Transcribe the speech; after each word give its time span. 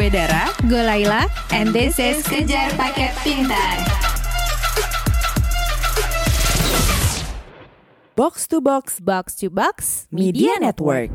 Gue 0.00 0.08
Dara, 0.08 0.48
Gue 0.64 0.80
Laila, 0.80 1.28
and 1.52 1.76
this 1.76 2.00
is 2.00 2.24
Kejar 2.24 2.72
Paket 2.72 3.12
Pintar. 3.20 3.84
Box 8.16 8.48
to 8.48 8.64
Box, 8.64 8.96
Box 8.96 9.36
to 9.44 9.52
Box, 9.52 10.08
Media 10.08 10.56
Network. 10.56 11.12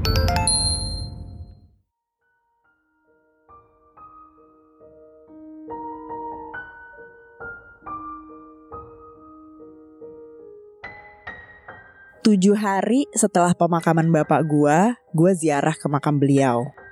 Tujuh 12.22 12.54
hari 12.54 13.10
setelah 13.18 13.58
pemakaman 13.58 14.14
bapak 14.14 14.46
gua, 14.46 14.94
gua 15.10 15.34
ziarah 15.34 15.74
ke 15.74 15.90
makam 15.90 16.22
beliau. 16.22 16.85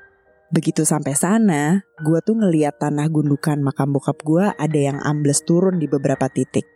Begitu 0.54 0.86
sampai 0.86 1.18
sana, 1.18 1.82
gua 2.06 2.22
tuh 2.22 2.38
ngeliat 2.38 2.78
tanah 2.78 3.10
gundukan 3.10 3.58
makam 3.66 3.90
bokap 3.90 4.22
gua 4.22 4.54
ada 4.62 4.78
yang 4.78 5.02
ambles 5.02 5.42
turun 5.42 5.82
di 5.82 5.90
beberapa 5.90 6.30
titik. 6.30 6.70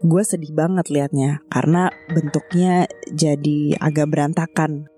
Gue 0.00 0.24
sedih 0.24 0.56
banget 0.56 0.88
liatnya 0.88 1.44
karena 1.52 1.92
bentuknya 2.08 2.88
jadi 3.12 3.76
agak 3.76 4.08
berantakan. 4.08 4.88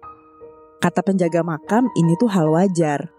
Kata 0.79 1.03
penjaga 1.03 1.43
makam 1.43 1.91
ini 1.99 2.15
tuh 2.21 2.31
hal 2.31 2.47
wajar. 2.47 3.11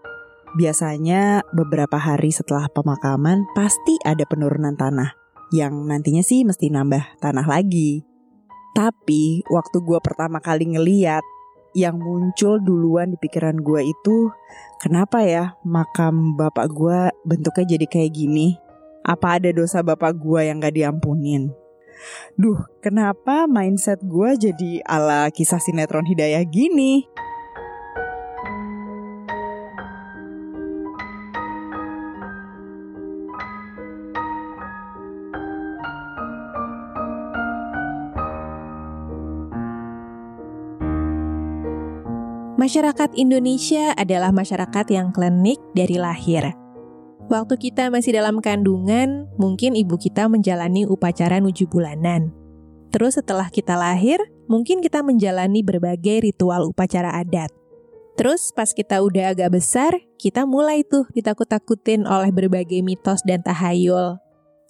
Biasanya 0.56 1.44
beberapa 1.52 2.00
hari 2.00 2.32
setelah 2.32 2.72
pemakaman 2.72 3.44
pasti 3.52 4.00
ada 4.00 4.24
penurunan 4.24 4.72
tanah 4.78 5.12
yang 5.52 5.76
nantinya 5.84 6.24
sih 6.24 6.46
mesti 6.46 6.72
nambah 6.72 7.20
tanah 7.20 7.44
lagi. 7.44 8.00
Tapi 8.72 9.44
waktu 9.52 9.76
gue 9.84 9.98
pertama 10.00 10.40
kali 10.40 10.64
ngeliat 10.72 11.33
yang 11.74 11.98
muncul 11.98 12.62
duluan 12.62 13.12
di 13.12 13.18
pikiran 13.18 13.58
gue 13.58 13.82
itu 13.82 14.30
kenapa 14.78 15.26
ya 15.26 15.58
makam 15.66 16.38
bapak 16.38 16.70
gue 16.70 16.98
bentuknya 17.26 17.76
jadi 17.76 17.86
kayak 17.90 18.12
gini? 18.14 18.56
Apa 19.04 19.36
ada 19.36 19.50
dosa 19.52 19.84
bapak 19.84 20.16
gue 20.16 20.48
yang 20.48 20.62
gak 20.62 20.78
diampunin? 20.78 21.52
Duh, 22.38 22.56
kenapa 22.80 23.44
mindset 23.50 24.00
gue 24.00 24.30
jadi 24.38 24.80
ala 24.86 25.28
kisah 25.28 25.60
sinetron 25.60 26.08
hidayah 26.08 26.40
gini? 26.46 27.04
Masyarakat 42.64 43.12
Indonesia 43.20 43.92
adalah 43.92 44.32
masyarakat 44.32 44.88
yang 44.88 45.12
klinik 45.12 45.60
dari 45.76 46.00
lahir. 46.00 46.56
Waktu 47.28 47.60
kita 47.60 47.92
masih 47.92 48.16
dalam 48.16 48.40
kandungan, 48.40 49.28
mungkin 49.36 49.76
ibu 49.76 50.00
kita 50.00 50.32
menjalani 50.32 50.88
upacara 50.88 51.44
nuju 51.44 51.68
bulanan. 51.68 52.32
Terus 52.88 53.20
setelah 53.20 53.52
kita 53.52 53.76
lahir, 53.76 54.16
mungkin 54.48 54.80
kita 54.80 55.04
menjalani 55.04 55.60
berbagai 55.60 56.24
ritual 56.24 56.72
upacara 56.72 57.12
adat. 57.20 57.52
Terus 58.16 58.48
pas 58.56 58.72
kita 58.72 59.04
udah 59.04 59.36
agak 59.36 59.60
besar, 59.60 60.00
kita 60.16 60.48
mulai 60.48 60.88
tuh 60.88 61.04
ditakut-takutin 61.12 62.08
oleh 62.08 62.32
berbagai 62.32 62.80
mitos 62.80 63.20
dan 63.28 63.44
tahayul. 63.44 64.16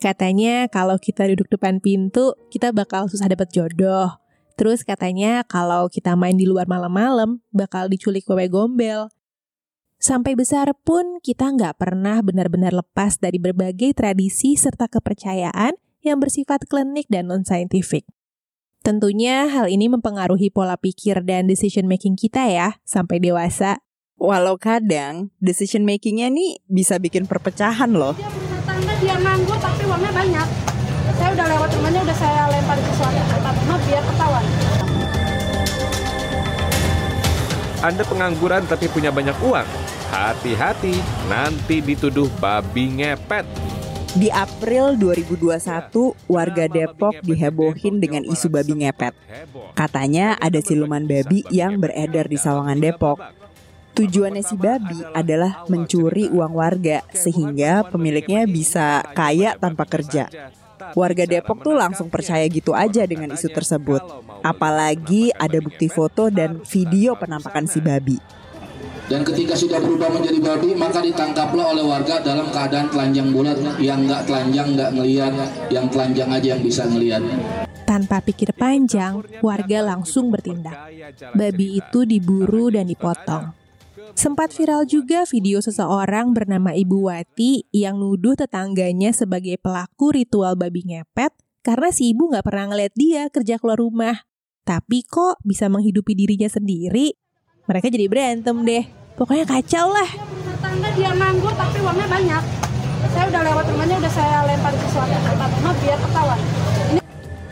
Katanya 0.02 0.66
kalau 0.66 0.98
kita 0.98 1.30
duduk 1.30 1.46
depan 1.46 1.78
pintu, 1.78 2.34
kita 2.50 2.74
bakal 2.74 3.06
susah 3.06 3.30
dapat 3.30 3.54
jodoh. 3.54 4.23
Terus 4.54 4.86
katanya 4.86 5.42
kalau 5.42 5.90
kita 5.90 6.14
main 6.14 6.38
di 6.38 6.46
luar 6.46 6.70
malam-malam, 6.70 7.42
bakal 7.50 7.90
diculik 7.90 8.22
wewe 8.30 8.46
gombel. 8.46 9.10
Sampai 9.98 10.36
besar 10.38 10.70
pun 10.84 11.18
kita 11.24 11.50
nggak 11.50 11.80
pernah 11.80 12.20
benar-benar 12.20 12.76
lepas 12.76 13.18
dari 13.18 13.40
berbagai 13.40 13.96
tradisi 13.96 14.54
serta 14.54 14.86
kepercayaan 14.86 15.74
yang 16.04 16.20
bersifat 16.20 16.68
klinik 16.68 17.08
dan 17.08 17.32
non-scientific. 17.32 18.04
Tentunya 18.84 19.48
hal 19.48 19.72
ini 19.72 19.88
mempengaruhi 19.88 20.52
pola 20.52 20.76
pikir 20.76 21.24
dan 21.24 21.48
decision 21.48 21.88
making 21.88 22.20
kita 22.20 22.44
ya, 22.52 22.76
sampai 22.84 23.16
dewasa. 23.16 23.80
Walau 24.20 24.60
kadang 24.60 25.32
decision 25.40 25.88
makingnya 25.88 26.28
nih 26.28 26.60
bisa 26.68 27.00
bikin 27.00 27.24
perpecahan 27.24 27.96
loh. 27.96 28.12
Dia 28.14 28.28
tangga, 28.68 28.92
dia 29.00 29.16
nganggur 29.16 29.56
tapi 29.56 29.82
uangnya 29.88 30.12
banyak. 30.12 30.73
Saya 31.14 31.30
udah 31.30 31.46
lewat 31.46 31.70
rumahnya, 31.78 32.00
udah 32.02 32.16
saya 32.18 32.42
lempar 32.50 32.78
ke 32.78 32.92
suatu 32.98 33.22
tempat 33.30 33.54
rumah 33.62 33.78
biar 33.86 34.02
ketahuan. 34.02 34.44
Anda 37.84 38.02
pengangguran 38.08 38.62
tapi 38.64 38.86
punya 38.88 39.12
banyak 39.12 39.36
uang? 39.44 39.68
Hati-hati, 40.08 40.96
nanti 41.28 41.84
dituduh 41.84 42.32
babi 42.40 42.88
ngepet. 42.98 43.44
Di 44.14 44.30
April 44.30 44.94
2021, 44.96 46.14
warga 46.30 46.64
Depok 46.70 47.18
dihebohin 47.26 47.98
dengan 47.98 48.22
isu 48.22 48.46
babi 48.46 48.86
ngepet. 48.86 49.12
Katanya 49.74 50.38
ada 50.38 50.62
siluman 50.62 51.02
babi 51.02 51.42
yang 51.50 51.82
beredar 51.82 52.30
di 52.30 52.38
Sawangan 52.38 52.78
Depok. 52.78 53.18
Tujuannya 53.94 54.42
si 54.42 54.54
babi 54.58 55.02
adalah 55.14 55.66
mencuri 55.70 56.26
uang 56.30 56.54
warga 56.54 57.02
sehingga 57.14 57.86
pemiliknya 57.90 58.46
bisa 58.46 59.02
kaya 59.14 59.54
tanpa 59.58 59.86
kerja. 59.86 60.30
Warga 60.94 61.24
Depok 61.24 61.62
tuh 61.62 61.74
langsung 61.76 62.10
percaya 62.10 62.44
gitu 62.50 62.74
aja 62.74 63.06
dengan 63.06 63.34
isu 63.34 63.48
tersebut. 63.50 64.02
Apalagi 64.44 65.30
ada 65.34 65.58
bukti 65.62 65.86
foto 65.88 66.28
dan 66.28 66.62
video 66.66 67.14
penampakan 67.14 67.64
si 67.66 67.78
babi. 67.80 68.18
Dan 69.04 69.20
ketika 69.20 69.52
sudah 69.52 69.84
berubah 69.84 70.08
menjadi 70.08 70.40
babi, 70.40 70.72
maka 70.72 71.04
ditangkaplah 71.04 71.76
oleh 71.76 71.84
warga 71.84 72.24
dalam 72.24 72.48
keadaan 72.48 72.88
telanjang 72.88 73.28
bulat, 73.36 73.58
yang 73.76 74.08
nggak 74.08 74.24
telanjang 74.24 74.72
nggak 74.72 74.90
ngeliat, 74.96 75.34
yang 75.68 75.86
telanjang 75.92 76.28
aja 76.32 76.46
yang 76.56 76.62
bisa 76.64 76.82
ngeliat. 76.88 77.20
Tanpa 77.84 78.24
pikir 78.24 78.56
panjang, 78.56 79.20
warga 79.44 79.84
langsung 79.84 80.32
bertindak. 80.32 80.88
Babi 81.36 81.84
itu 81.84 82.08
diburu 82.08 82.72
dan 82.72 82.88
dipotong. 82.88 83.63
Sempat 84.14 84.54
viral 84.54 84.86
juga 84.86 85.26
video 85.26 85.58
seseorang 85.58 86.30
bernama 86.30 86.70
Ibu 86.70 87.10
Wati 87.10 87.66
yang 87.74 87.98
nuduh 87.98 88.38
tetangganya 88.38 89.10
sebagai 89.10 89.58
pelaku 89.58 90.14
ritual 90.14 90.54
babi 90.54 90.86
ngepet 90.86 91.34
karena 91.66 91.90
si 91.90 92.14
ibu 92.14 92.30
nggak 92.30 92.46
pernah 92.46 92.70
ngeliat 92.70 92.94
dia 92.94 93.26
kerja 93.26 93.58
keluar 93.58 93.82
rumah. 93.82 94.22
Tapi 94.62 95.02
kok 95.02 95.42
bisa 95.42 95.66
menghidupi 95.66 96.14
dirinya 96.14 96.46
sendiri? 96.46 97.10
Mereka 97.66 97.90
jadi 97.90 98.06
berantem 98.06 98.54
deh. 98.62 98.86
Pokoknya 99.18 99.50
kacau 99.50 99.90
lah. 99.90 100.06
Dia 100.06 100.22
berumah 100.22 100.56
tangga, 100.62 100.88
dia 100.94 101.10
nganggur 101.10 101.52
tapi 101.58 101.78
uangnya 101.82 102.06
banyak. 102.06 102.42
Saya 103.10 103.24
udah 103.34 103.42
lewat 103.50 103.64
rumahnya, 103.66 103.96
udah 103.98 104.12
saya 104.14 104.36
lempar 104.46 104.72
ke 104.78 104.86
suatu 104.94 105.16
tempat 105.26 105.50
rumah 105.58 105.74
biar 105.82 105.98
ketahuan. 105.98 106.40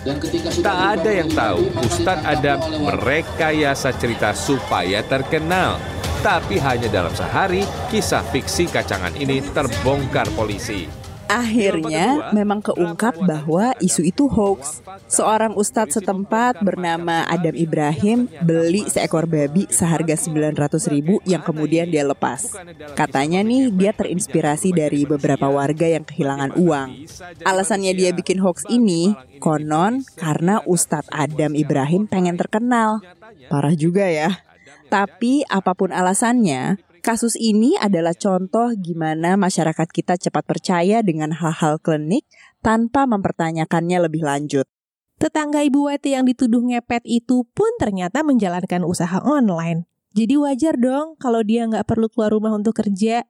Dan 0.02 0.16
ketika 0.18 0.48
sudah 0.50 0.66
Tak 0.66 0.78
ada 0.98 1.10
yang 1.10 1.30
tahu, 1.30 1.60
Ustadz 1.78 2.26
warga. 2.26 2.54
merekayasa 2.86 3.90
cerita 3.98 4.30
supaya 4.34 5.02
terkenal. 5.02 6.01
Tapi 6.22 6.54
hanya 6.62 6.86
dalam 6.86 7.10
sehari, 7.18 7.66
kisah 7.90 8.22
fiksi 8.30 8.70
kacangan 8.70 9.10
ini 9.18 9.42
terbongkar 9.42 10.30
polisi. 10.38 10.86
Akhirnya 11.26 12.30
memang 12.30 12.62
keungkap 12.62 13.18
bahwa 13.26 13.74
isu 13.82 14.06
itu 14.06 14.30
hoax. 14.30 14.86
Seorang 15.10 15.58
ustadz 15.58 15.98
setempat 15.98 16.62
bernama 16.62 17.26
Adam 17.26 17.58
Ibrahim 17.58 18.30
beli 18.46 18.86
seekor 18.86 19.26
babi 19.26 19.66
seharga 19.66 20.14
900 20.14 20.94
ribu 20.94 21.18
yang 21.26 21.42
kemudian 21.42 21.90
dia 21.90 22.06
lepas. 22.06 22.54
Katanya 22.94 23.42
nih 23.42 23.74
dia 23.74 23.90
terinspirasi 23.90 24.70
dari 24.70 25.02
beberapa 25.02 25.50
warga 25.50 25.90
yang 25.90 26.06
kehilangan 26.06 26.54
uang. 26.54 27.02
Alasannya 27.42 27.98
dia 27.98 28.14
bikin 28.14 28.38
hoax 28.38 28.62
ini 28.70 29.18
konon 29.42 30.06
karena 30.14 30.62
Ustadz 30.70 31.10
Adam 31.10 31.58
Ibrahim 31.58 32.06
pengen 32.06 32.38
terkenal. 32.38 33.02
Parah 33.50 33.74
juga 33.74 34.06
ya. 34.06 34.51
Tapi 34.92 35.48
apa 35.48 35.72
pun 35.72 35.88
alasannya, 35.88 36.76
Kasus 37.02 37.34
ini 37.34 37.74
adalah 37.82 38.14
contoh 38.14 38.70
gimana 38.78 39.34
masyarakat 39.34 39.90
kita 39.90 40.14
cepat 40.22 40.46
percaya 40.46 41.02
dengan 41.02 41.34
hal-hal 41.34 41.82
klinik 41.82 42.22
tanpa 42.62 43.10
mempertanyakannya 43.10 44.06
lebih 44.06 44.22
lanjut. 44.22 44.70
Tetangga 45.18 45.66
Ibu 45.66 45.90
Wati 45.90 46.14
yang 46.14 46.30
dituduh 46.30 46.62
ngepet 46.62 47.02
itu 47.02 47.42
pun 47.58 47.74
ternyata 47.82 48.22
menjalankan 48.22 48.86
usaha 48.86 49.18
online. 49.18 49.82
Jadi 50.14 50.38
wajar 50.38 50.78
dong 50.78 51.18
kalau 51.18 51.42
dia 51.42 51.66
nggak 51.66 51.90
perlu 51.90 52.06
keluar 52.06 52.30
rumah 52.38 52.54
untuk 52.54 52.78
kerja. 52.78 53.26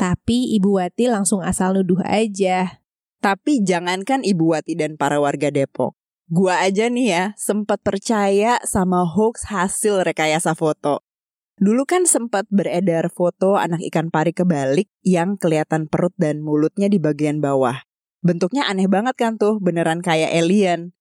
Tapi 0.00 0.56
Ibu 0.56 0.80
Wati 0.80 1.12
langsung 1.12 1.44
asal 1.44 1.76
nuduh 1.76 2.00
aja. 2.00 2.80
Tapi 3.20 3.60
jangankan 3.60 4.24
Ibu 4.24 4.56
Wati 4.56 4.80
dan 4.80 4.96
para 4.96 5.20
warga 5.20 5.52
Depok. 5.52 5.99
Gua 6.30 6.62
aja 6.62 6.86
nih 6.86 7.06
ya, 7.10 7.24
sempat 7.34 7.82
percaya 7.82 8.62
sama 8.62 9.02
hoax 9.02 9.50
hasil 9.50 10.06
rekayasa 10.06 10.54
foto. 10.54 11.02
Dulu 11.58 11.82
kan 11.84 12.06
sempat 12.06 12.46
beredar 12.48 13.10
foto 13.10 13.58
anak 13.58 13.82
ikan 13.90 14.14
pari 14.14 14.30
kebalik 14.30 14.86
yang 15.02 15.34
kelihatan 15.34 15.90
perut 15.90 16.14
dan 16.14 16.38
mulutnya 16.38 16.86
di 16.86 17.02
bagian 17.02 17.42
bawah. 17.42 17.82
Bentuknya 18.22 18.70
aneh 18.70 18.86
banget 18.86 19.18
kan 19.18 19.42
tuh, 19.42 19.58
beneran 19.58 20.06
kayak 20.06 20.30
alien. 20.30 20.94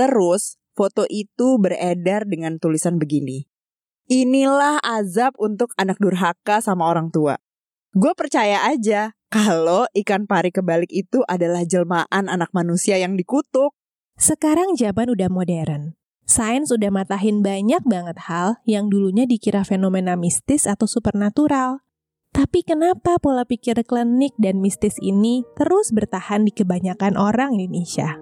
Terus, 0.00 0.56
foto 0.72 1.04
itu 1.12 1.60
beredar 1.60 2.24
dengan 2.24 2.56
tulisan 2.56 2.96
begini. 2.96 3.44
Inilah 4.08 4.80
azab 4.80 5.36
untuk 5.36 5.76
anak 5.76 6.00
durhaka 6.00 6.64
sama 6.64 6.88
orang 6.88 7.12
tua. 7.12 7.38
Gue 7.92 8.16
percaya 8.16 8.64
aja 8.64 9.18
kalau 9.30 9.86
ikan 9.94 10.26
pari 10.26 10.50
kebalik 10.50 10.90
itu 10.90 11.22
adalah 11.26 11.62
jelmaan 11.62 12.26
anak 12.26 12.50
manusia 12.50 12.98
yang 12.98 13.14
dikutuk. 13.14 13.76
Sekarang 14.20 14.76
zaman 14.76 15.08
udah 15.08 15.32
modern. 15.32 15.96
Sains 16.28 16.68
udah 16.68 16.92
matahin 16.92 17.40
banyak 17.40 17.80
banget 17.88 18.20
hal 18.28 18.60
yang 18.68 18.92
dulunya 18.92 19.24
dikira 19.24 19.64
fenomena 19.64 20.12
mistis 20.12 20.68
atau 20.68 20.84
supernatural. 20.84 21.80
Tapi 22.28 22.60
kenapa 22.60 23.16
pola 23.16 23.48
pikir 23.48 23.80
klinik 23.80 24.36
dan 24.36 24.60
mistis 24.60 25.00
ini 25.00 25.40
terus 25.56 25.88
bertahan 25.96 26.44
di 26.44 26.52
kebanyakan 26.52 27.16
orang 27.16 27.56
Indonesia? 27.56 28.20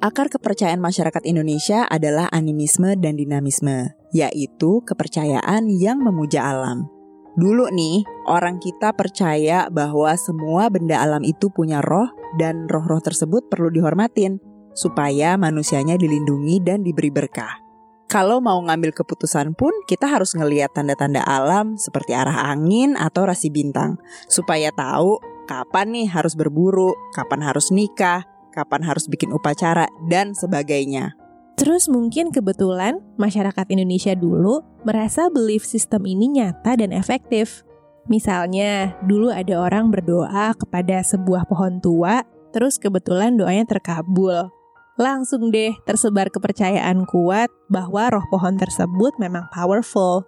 Akar 0.00 0.32
kepercayaan 0.32 0.80
masyarakat 0.80 1.28
Indonesia 1.28 1.84
adalah 1.84 2.32
animisme 2.32 2.96
dan 2.96 3.20
dinamisme, 3.20 3.92
yaitu 4.16 4.80
kepercayaan 4.88 5.68
yang 5.68 6.00
memuja 6.00 6.48
alam. 6.48 6.99
Dulu 7.38 7.70
nih, 7.70 8.02
orang 8.26 8.58
kita 8.58 8.90
percaya 8.94 9.70
bahwa 9.70 10.10
semua 10.18 10.66
benda 10.66 10.98
alam 10.98 11.22
itu 11.22 11.46
punya 11.50 11.78
roh 11.78 12.10
dan 12.38 12.66
roh-roh 12.66 12.98
tersebut 12.98 13.46
perlu 13.46 13.70
dihormatin 13.70 14.42
supaya 14.74 15.38
manusianya 15.38 15.94
dilindungi 15.94 16.62
dan 16.62 16.82
diberi 16.82 17.10
berkah. 17.10 17.62
Kalau 18.10 18.42
mau 18.42 18.58
ngambil 18.58 18.90
keputusan 18.90 19.54
pun 19.54 19.70
kita 19.86 20.10
harus 20.10 20.34
ngeliat 20.34 20.74
tanda-tanda 20.74 21.22
alam 21.22 21.78
seperti 21.78 22.10
arah 22.10 22.50
angin 22.50 22.98
atau 22.98 23.22
rasi 23.22 23.54
bintang 23.54 24.02
supaya 24.26 24.74
tahu 24.74 25.22
kapan 25.46 25.94
nih 25.94 26.10
harus 26.10 26.34
berburu, 26.34 26.90
kapan 27.14 27.46
harus 27.46 27.70
nikah, 27.70 28.26
kapan 28.50 28.82
harus 28.82 29.06
bikin 29.06 29.30
upacara, 29.30 29.86
dan 30.10 30.34
sebagainya. 30.34 31.19
Terus 31.60 31.92
mungkin 31.92 32.32
kebetulan 32.32 33.04
masyarakat 33.20 33.68
Indonesia 33.68 34.16
dulu 34.16 34.64
merasa 34.80 35.28
belief 35.28 35.60
system 35.68 36.08
ini 36.08 36.40
nyata 36.40 36.80
dan 36.80 36.88
efektif. 36.88 37.68
Misalnya, 38.08 38.96
dulu 39.04 39.28
ada 39.28 39.60
orang 39.60 39.92
berdoa 39.92 40.56
kepada 40.56 41.04
sebuah 41.04 41.44
pohon 41.44 41.76
tua, 41.84 42.24
terus 42.56 42.80
kebetulan 42.80 43.36
doanya 43.36 43.68
terkabul. 43.68 44.48
Langsung 44.96 45.52
deh 45.52 45.76
tersebar 45.84 46.32
kepercayaan 46.32 47.04
kuat 47.04 47.52
bahwa 47.68 48.08
roh 48.08 48.24
pohon 48.32 48.56
tersebut 48.56 49.20
memang 49.20 49.44
powerful. 49.52 50.24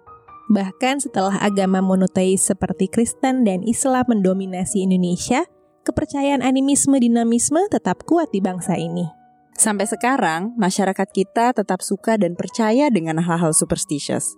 Bahkan 0.53 1.01
setelah 1.01 1.41
agama 1.41 1.81
monoteis 1.81 2.45
seperti 2.45 2.85
Kristen 2.85 3.41
dan 3.41 3.65
Islam 3.65 4.05
mendominasi 4.05 4.85
Indonesia, 4.85 5.49
kepercayaan 5.81 6.45
animisme 6.45 7.01
dinamisme 7.01 7.65
tetap 7.73 8.05
kuat 8.05 8.29
di 8.29 8.37
bangsa 8.37 8.77
ini. 8.77 9.22
Sampai 9.53 9.85
sekarang, 9.85 10.57
masyarakat 10.57 11.07
kita 11.13 11.53
tetap 11.53 11.85
suka 11.85 12.17
dan 12.17 12.33
percaya 12.33 12.89
dengan 12.89 13.21
hal-hal 13.21 13.53
superstitious. 13.53 14.33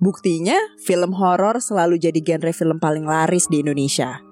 Buktinya, 0.00 0.56
film 0.80 1.12
horor 1.12 1.60
selalu 1.60 2.00
jadi 2.00 2.20
genre 2.24 2.54
film 2.54 2.78
paling 2.80 3.04
laris 3.04 3.50
di 3.50 3.60
Indonesia. 3.60 4.22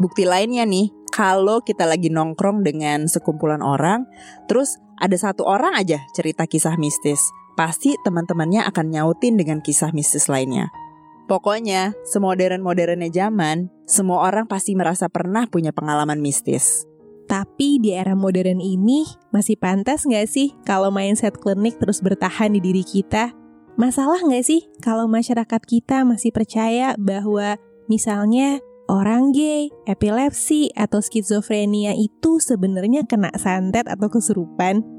Bukti 0.00 0.24
lainnya 0.24 0.64
nih, 0.64 0.88
kalau 1.10 1.60
kita 1.60 1.84
lagi 1.84 2.08
nongkrong 2.08 2.62
dengan 2.62 3.10
sekumpulan 3.10 3.60
orang, 3.60 4.06
terus 4.46 4.78
ada 4.96 5.18
satu 5.18 5.44
orang 5.44 5.74
aja 5.74 6.00
cerita 6.14 6.46
kisah 6.46 6.78
mistis, 6.78 7.20
pasti 7.58 7.98
teman-temannya 8.06 8.62
akan 8.70 8.86
nyautin 8.94 9.34
dengan 9.34 9.58
kisah 9.58 9.90
mistis 9.90 10.30
lainnya. 10.30 10.70
Pokoknya, 11.28 11.92
semodern-modernnya 12.08 13.12
zaman, 13.12 13.68
semua 13.84 14.24
orang 14.24 14.48
pasti 14.48 14.72
merasa 14.72 15.12
pernah 15.12 15.44
punya 15.44 15.76
pengalaman 15.76 16.24
mistis. 16.24 16.88
Tapi 17.28 17.76
di 17.76 17.92
era 17.92 18.16
modern 18.16 18.56
ini, 18.56 19.04
masih 19.36 19.60
pantas 19.60 20.08
nggak 20.08 20.24
sih 20.24 20.56
kalau 20.64 20.88
mindset 20.88 21.36
klinik 21.36 21.76
terus 21.76 22.00
bertahan 22.00 22.56
di 22.56 22.60
diri 22.64 22.80
kita? 22.80 23.36
Masalah 23.76 24.24
nggak 24.24 24.42
sih 24.42 24.64
kalau 24.80 25.04
masyarakat 25.06 25.62
kita 25.68 26.08
masih 26.08 26.32
percaya 26.32 26.96
bahwa 26.96 27.60
misalnya 27.86 28.64
orang 28.88 29.36
gay, 29.36 29.68
epilepsi, 29.84 30.72
atau 30.72 31.04
skizofrenia 31.04 31.92
itu 31.94 32.40
sebenarnya 32.40 33.04
kena 33.04 33.30
santet 33.36 33.84
atau 33.84 34.08
kesurupan? 34.08 34.97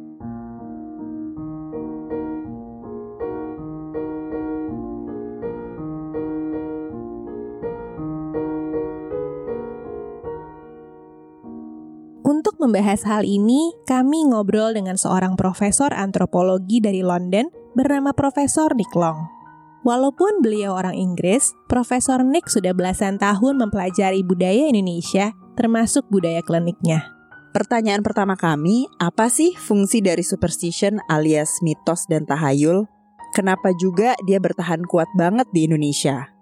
Membahas 12.60 13.08
hal 13.08 13.24
ini, 13.24 13.72
kami 13.88 14.28
ngobrol 14.28 14.76
dengan 14.76 15.00
seorang 15.00 15.40
profesor 15.40 15.96
antropologi 15.96 16.84
dari 16.84 17.00
London 17.00 17.48
bernama 17.74 18.12
Profesor 18.12 18.76
Nick 18.76 18.92
Long. 18.94 19.40
Walaupun 19.88 20.44
beliau 20.44 20.76
orang 20.76 20.92
Inggris, 20.92 21.56
Profesor 21.72 22.20
Nick 22.20 22.52
sudah 22.52 22.76
belasan 22.76 23.16
tahun 23.16 23.64
mempelajari 23.64 24.28
budaya 24.28 24.68
Indonesia, 24.68 25.32
termasuk 25.56 26.04
budaya 26.12 26.44
kliniknya. 26.44 27.08
Pertanyaan 27.56 28.04
pertama 28.04 28.36
kami, 28.36 28.86
apa 29.00 29.32
sih 29.32 29.56
fungsi 29.56 30.04
dari 30.04 30.22
superstition 30.22 31.00
alias 31.08 31.64
mitos 31.66 32.06
dan 32.12 32.28
tahayul? 32.28 32.86
Kenapa 33.34 33.72
juga 33.80 34.14
dia 34.28 34.38
bertahan 34.38 34.84
kuat 34.86 35.08
banget 35.16 35.48
di 35.56 35.66
Indonesia? 35.66 36.39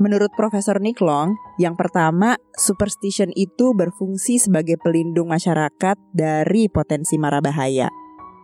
Menurut 0.00 0.32
Profesor 0.32 0.80
Nick 0.80 1.04
Long, 1.04 1.36
yang 1.60 1.76
pertama, 1.76 2.40
superstition 2.56 3.28
itu 3.36 3.76
berfungsi 3.76 4.40
sebagai 4.40 4.80
pelindung 4.80 5.28
masyarakat 5.28 6.00
dari 6.16 6.72
potensi 6.72 7.20
mara 7.20 7.44
bahaya. 7.44 7.92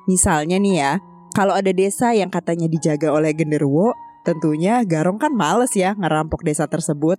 Misalnya 0.04 0.60
nih 0.60 0.74
ya, 0.76 0.92
kalau 1.32 1.56
ada 1.56 1.72
desa 1.72 2.12
yang 2.12 2.28
katanya 2.28 2.68
dijaga 2.68 3.08
oleh 3.08 3.32
genderuwo, 3.32 3.96
tentunya 4.28 4.84
Garong 4.84 5.16
kan 5.16 5.32
males 5.32 5.72
ya 5.72 5.96
ngerampok 5.96 6.44
desa 6.44 6.68
tersebut. 6.68 7.16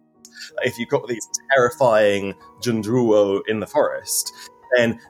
If 0.61 0.77
you've 0.77 0.93
got 0.93 1.09
these 1.09 1.25
terrifying 1.49 2.37
genderuwo 2.61 3.41
in 3.49 3.57
the 3.57 3.65
forest, 3.65 4.29
then 4.77 5.01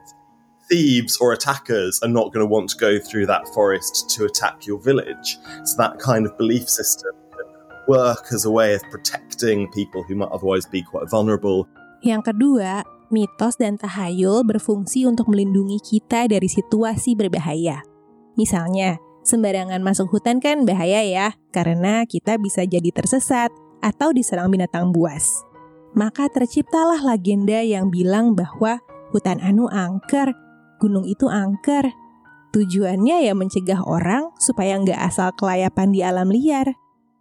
thieves 0.72 1.20
or 1.20 1.36
attackers 1.36 2.00
are 2.00 2.08
not 2.08 2.32
going 2.32 2.40
to 2.40 2.48
want 2.48 2.72
to 2.72 2.80
go 2.80 2.96
through 2.96 3.28
that 3.28 3.44
forest 3.52 4.08
to 4.16 4.24
attack 4.24 4.64
your 4.64 4.80
village. 4.80 5.36
So 5.68 5.76
that 5.76 6.00
kind 6.00 6.24
of 6.24 6.32
belief 6.40 6.64
system 6.64 7.12
work 7.88 8.28
as 8.30 8.44
a 8.44 8.52
way 8.52 8.76
of 8.76 8.84
protecting 8.92 9.66
people 9.72 10.04
who 10.04 10.14
might 10.14 10.30
otherwise 10.30 10.68
be 10.68 10.84
quite 10.84 11.08
vulnerable. 11.08 11.66
Yang 12.04 12.30
kedua, 12.30 12.84
mitos 13.10 13.58
dan 13.58 13.80
tahayul 13.80 14.44
berfungsi 14.44 15.08
untuk 15.08 15.32
melindungi 15.32 15.80
kita 15.82 16.28
dari 16.28 16.46
situasi 16.46 17.18
berbahaya. 17.18 17.82
Misalnya, 18.38 19.00
sembarangan 19.26 19.82
masuk 19.82 20.12
hutan 20.14 20.38
kan 20.38 20.62
bahaya 20.62 21.02
ya, 21.02 21.34
karena 21.50 22.06
kita 22.06 22.38
bisa 22.38 22.62
jadi 22.62 22.92
tersesat 22.94 23.50
atau 23.82 24.14
diserang 24.14 24.52
binatang 24.52 24.94
buas. 24.94 25.42
Maka 25.96 26.30
terciptalah 26.30 27.02
legenda 27.02 27.64
yang 27.64 27.90
bilang 27.90 28.36
bahwa 28.36 28.78
hutan 29.10 29.42
anu 29.42 29.66
angker, 29.66 30.36
gunung 30.78 31.08
itu 31.08 31.26
angker. 31.26 31.90
Tujuannya 32.54 33.26
ya 33.28 33.34
mencegah 33.34 33.82
orang 33.84 34.32
supaya 34.38 34.78
nggak 34.78 34.96
asal 34.96 35.34
kelayapan 35.36 35.92
di 35.92 36.00
alam 36.00 36.32
liar 36.32 36.72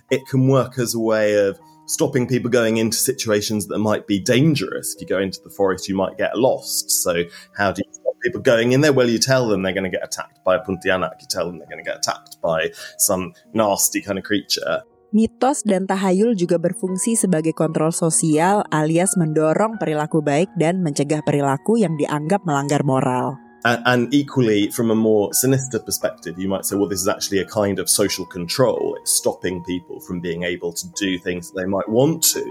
it 0.10 0.28
can 0.28 0.48
work 0.48 0.80
as 0.80 0.94
a 0.94 1.00
way 1.00 1.36
of 1.36 1.60
stopping 1.88 2.28
people 2.28 2.52
going 2.52 2.78
into 2.78 2.98
situations 2.98 3.68
that 3.68 3.80
might 3.80 4.08
be 4.08 4.20
dangerous. 4.20 4.96
If 4.96 5.02
you 5.02 5.08
go 5.08 5.20
into 5.20 5.40
the 5.44 5.50
forest, 5.50 5.88
you 5.88 5.96
might 5.96 6.18
get 6.18 6.38
lost. 6.38 6.92
So, 6.92 7.24
how 7.56 7.72
do 7.72 7.82
you 7.86 7.94
stop 7.94 8.14
people 8.22 8.42
going 8.42 8.74
in 8.74 8.82
there? 8.82 8.94
Well, 8.94 9.10
you 9.10 9.20
tell 9.20 9.48
them 9.48 9.64
they're 9.64 9.74
going 9.74 9.90
to 9.90 9.94
get 9.94 10.04
attacked 10.04 10.44
by 10.44 10.56
a 10.56 10.62
puntianak. 10.64 11.20
You 11.20 11.28
tell 11.30 11.48
them 11.48 11.58
they're 11.60 11.72
going 11.72 11.84
to 11.84 11.88
get 11.88 11.98
attacked 11.98 12.38
by 12.42 12.72
some 12.98 13.34
nasty 13.54 14.02
kind 14.02 14.20
of 14.20 14.24
creature. 14.24 14.84
Mitos 15.16 15.64
dan 15.64 15.88
tahayul 15.88 16.36
juga 16.36 16.60
berfungsi 16.60 17.16
sebagai 17.16 17.56
kontrol 17.56 17.96
sosial 17.96 18.68
alias 18.76 19.16
mendorong 19.16 19.80
perilaku 19.80 20.20
baik 20.20 20.52
dan 20.60 20.84
mencegah 20.84 21.24
perilaku 21.24 21.80
yang 21.80 21.96
dianggap 21.96 22.44
melanggar 22.44 22.84
moral. 22.84 23.47
And, 23.66 23.82
and, 23.86 24.14
equally, 24.14 24.70
from 24.70 24.92
a 24.92 24.96
more 24.96 25.34
sinister 25.34 25.80
perspective, 25.80 26.38
you 26.38 26.48
might 26.48 26.66
say, 26.66 26.76
well, 26.78 26.88
this 26.88 27.02
is 27.02 27.08
actually 27.08 27.40
a 27.40 27.46
kind 27.50 27.80
of 27.80 27.90
social 27.90 28.26
control. 28.26 28.96
It's 29.02 29.12
stopping 29.12 29.64
people 29.66 30.00
from 30.00 30.22
being 30.22 30.44
able 30.44 30.72
to 30.74 30.86
do 30.96 31.18
things 31.18 31.50
that 31.50 31.62
they 31.62 31.66
might 31.66 31.90
want 31.90 32.22
to 32.38 32.46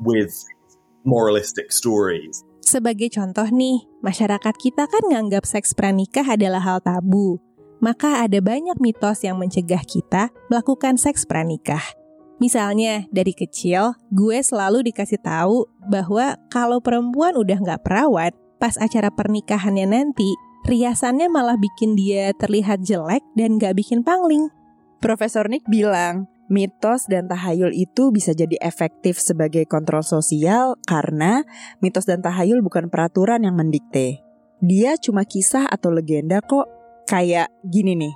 with 0.00 0.34
moralistic 1.06 1.72
stories. 1.72 2.44
Sebagai 2.60 3.10
contoh 3.10 3.48
nih, 3.48 3.88
masyarakat 4.04 4.54
kita 4.58 4.84
kan 4.86 5.02
nganggap 5.10 5.48
seks 5.48 5.72
pranikah 5.72 6.26
adalah 6.26 6.60
hal 6.60 6.78
tabu. 6.84 7.40
Maka 7.80 8.28
ada 8.28 8.38
banyak 8.44 8.76
mitos 8.76 9.24
yang 9.24 9.40
mencegah 9.40 9.80
kita 9.82 10.28
melakukan 10.52 11.00
seks 11.00 11.24
pranikah. 11.24 11.82
Misalnya, 12.40 13.04
dari 13.08 13.32
kecil, 13.32 13.96
gue 14.12 14.38
selalu 14.40 14.92
dikasih 14.92 15.20
tahu 15.20 15.68
bahwa 15.88 16.36
kalau 16.52 16.80
perempuan 16.80 17.36
udah 17.36 17.58
nggak 17.60 17.84
perawat, 17.84 18.32
pas 18.60 18.76
acara 18.76 19.08
pernikahannya 19.08 19.88
nanti, 19.88 20.36
riasannya 20.68 21.32
malah 21.32 21.56
bikin 21.56 21.96
dia 21.96 22.36
terlihat 22.36 22.84
jelek 22.84 23.24
dan 23.34 23.56
gak 23.56 23.74
bikin 23.74 24.04
pangling. 24.04 24.52
Profesor 25.00 25.48
Nick 25.48 25.64
bilang, 25.64 26.28
mitos 26.52 27.08
dan 27.08 27.24
tahayul 27.24 27.72
itu 27.72 28.12
bisa 28.12 28.36
jadi 28.36 28.60
efektif 28.60 29.16
sebagai 29.16 29.64
kontrol 29.64 30.04
sosial 30.04 30.76
karena 30.84 31.48
mitos 31.80 32.04
dan 32.04 32.20
tahayul 32.20 32.60
bukan 32.60 32.92
peraturan 32.92 33.48
yang 33.48 33.56
mendikte. 33.56 34.20
Dia 34.60 35.00
cuma 35.00 35.24
kisah 35.24 35.64
atau 35.64 35.88
legenda 35.88 36.44
kok. 36.44 36.68
Kayak 37.08 37.50
gini 37.66 37.98
nih, 37.98 38.14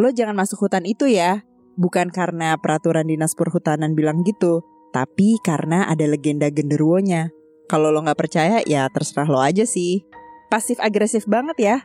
lo 0.00 0.08
jangan 0.14 0.32
masuk 0.32 0.64
hutan 0.64 0.86
itu 0.88 1.10
ya. 1.10 1.44
Bukan 1.76 2.08
karena 2.08 2.56
peraturan 2.56 3.04
dinas 3.04 3.36
perhutanan 3.36 3.92
bilang 3.92 4.24
gitu, 4.24 4.64
tapi 4.94 5.36
karena 5.44 5.84
ada 5.90 6.06
legenda 6.08 6.48
genderuwonya. 6.48 7.28
Kalau 7.70 7.94
lo 7.94 8.02
nggak 8.02 8.18
percaya 8.18 8.58
ya 8.66 8.90
terserah 8.90 9.30
lo 9.30 9.38
aja 9.38 9.62
sih. 9.62 10.02
Pasif 10.50 10.82
agresif 10.82 11.22
banget 11.30 11.54
ya. 11.62 11.76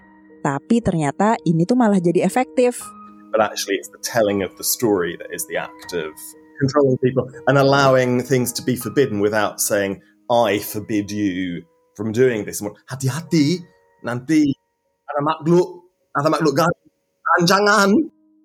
Tapi 0.42 0.82
ternyata 0.82 1.38
ini 1.46 1.62
tuh 1.62 1.78
malah 1.78 2.02
jadi 2.02 2.26
efektif. 2.26 2.82
But 3.30 3.46
actually, 3.46 3.78
it's 3.78 3.94
the 3.94 4.02
telling 4.02 4.42
of 4.42 4.50
the 4.58 4.66
story 4.66 5.14
that 5.22 5.30
is 5.30 5.46
the 5.46 5.62
act 5.62 5.94
of 5.94 6.10
controlling 6.58 6.98
people 7.06 7.30
and 7.46 7.62
allowing 7.62 8.26
things 8.26 8.50
to 8.58 8.66
be 8.66 8.74
forbidden 8.74 9.22
without 9.22 9.62
saying, 9.62 10.02
I 10.26 10.58
forbid 10.58 11.14
you 11.14 11.62
from 11.94 12.10
doing 12.10 12.50
this. 12.50 12.66
Hati-hati, 12.90 13.62
nanti 14.02 14.58
ada 15.06 15.22
makhluk, 15.22 15.86
ada 16.18 16.34
makhluk 16.34 16.66
gaib. 16.66 16.78
Jangan. 17.46 17.94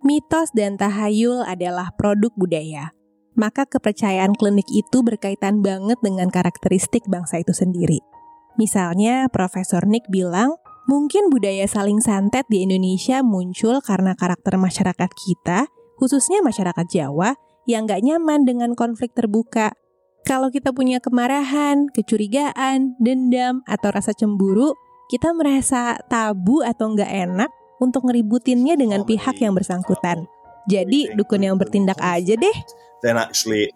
Mitos 0.05 0.53
dan 0.53 0.77
tahayul 0.77 1.49
adalah 1.49 1.89
produk 1.97 2.37
budaya. 2.37 2.93
Maka 3.41 3.65
kepercayaan 3.65 4.37
klinik 4.37 4.69
itu 4.69 5.01
berkaitan 5.01 5.65
banget 5.65 5.97
dengan 6.05 6.29
karakteristik 6.29 7.09
bangsa 7.09 7.41
itu 7.41 7.57
sendiri. 7.57 8.05
Misalnya, 8.61 9.33
Profesor 9.33 9.89
Nick 9.89 10.05
bilang, 10.13 10.61
mungkin 10.85 11.33
budaya 11.33 11.65
saling 11.65 12.05
santet 12.05 12.45
di 12.53 12.69
Indonesia 12.69 13.25
muncul 13.25 13.81
karena 13.81 14.13
karakter 14.13 14.61
masyarakat 14.61 15.09
kita, 15.17 15.73
khususnya 15.97 16.45
masyarakat 16.45 16.85
Jawa, 16.93 17.33
yang 17.65 17.89
gak 17.89 18.05
nyaman 18.05 18.45
dengan 18.45 18.77
konflik 18.77 19.17
terbuka. 19.17 19.73
Kalau 20.29 20.53
kita 20.53 20.77
punya 20.77 21.01
kemarahan, 21.01 21.89
kecurigaan, 21.97 23.01
dendam, 23.01 23.65
atau 23.65 23.89
rasa 23.89 24.13
cemburu, 24.13 24.77
kita 25.09 25.33
merasa 25.33 25.97
tabu 26.13 26.61
atau 26.61 26.93
nggak 26.93 27.09
enak 27.09 27.51
untuk 27.81 28.05
ngeributinnya 28.05 28.77
dengan 28.77 29.03
pihak 29.09 29.41
yang 29.41 29.57
bersangkutan. 29.57 30.29
Jadi 30.69 31.11
dukun 31.17 31.43
yang 31.43 31.57
bertindak 31.57 31.99
aja 31.99 32.37
deh. 32.37 32.57
Then 33.03 33.17
actually 33.17 33.71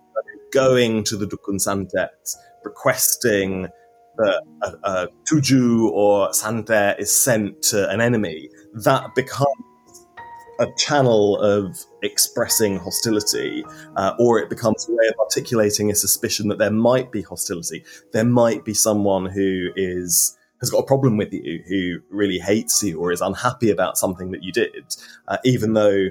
going 0.53 1.05
to 1.05 1.17
the 1.17 1.27
dukun 1.27 1.61
santet, 1.61 2.35
requesting 2.65 3.69
that 4.17 4.43
a, 4.63 4.89
a 4.89 5.09
tuju 5.29 5.91
or 5.91 6.33
santet 6.33 7.01
is 7.01 7.15
sent 7.15 7.61
to 7.63 7.91
an 7.91 8.01
enemy, 8.01 8.49
that 8.75 9.15
becomes 9.15 9.49
a 10.61 10.67
channel 10.79 11.37
of 11.41 11.77
expressing 12.03 12.79
hostility, 12.79 13.65
uh, 13.97 14.15
or 14.19 14.39
it 14.39 14.49
becomes 14.49 14.89
a 14.89 14.93
way 14.93 15.09
of 15.09 15.15
articulating 15.19 15.91
a 15.91 15.95
suspicion 15.95 16.49
that 16.49 16.59
there 16.59 16.71
might 16.71 17.11
be 17.11 17.23
hostility. 17.23 17.85
There 18.13 18.25
might 18.25 18.65
be 18.65 18.75
someone 18.75 19.27
who 19.27 19.71
is 19.77 20.37
has 20.61 20.71
got 20.71 20.79
a 20.79 20.87
problem 20.87 21.17
with 21.17 21.33
you, 21.33 21.63
who 21.69 21.99
really 22.17 22.39
hates 22.39 22.83
you 22.83 22.99
or 23.01 23.13
is 23.13 23.21
unhappy 23.21 23.71
about 23.71 23.99
something 23.99 24.31
that 24.31 24.43
you 24.43 24.53
did, 24.53 24.95
uh, 25.29 25.37
even 25.45 25.75
though 25.75 26.09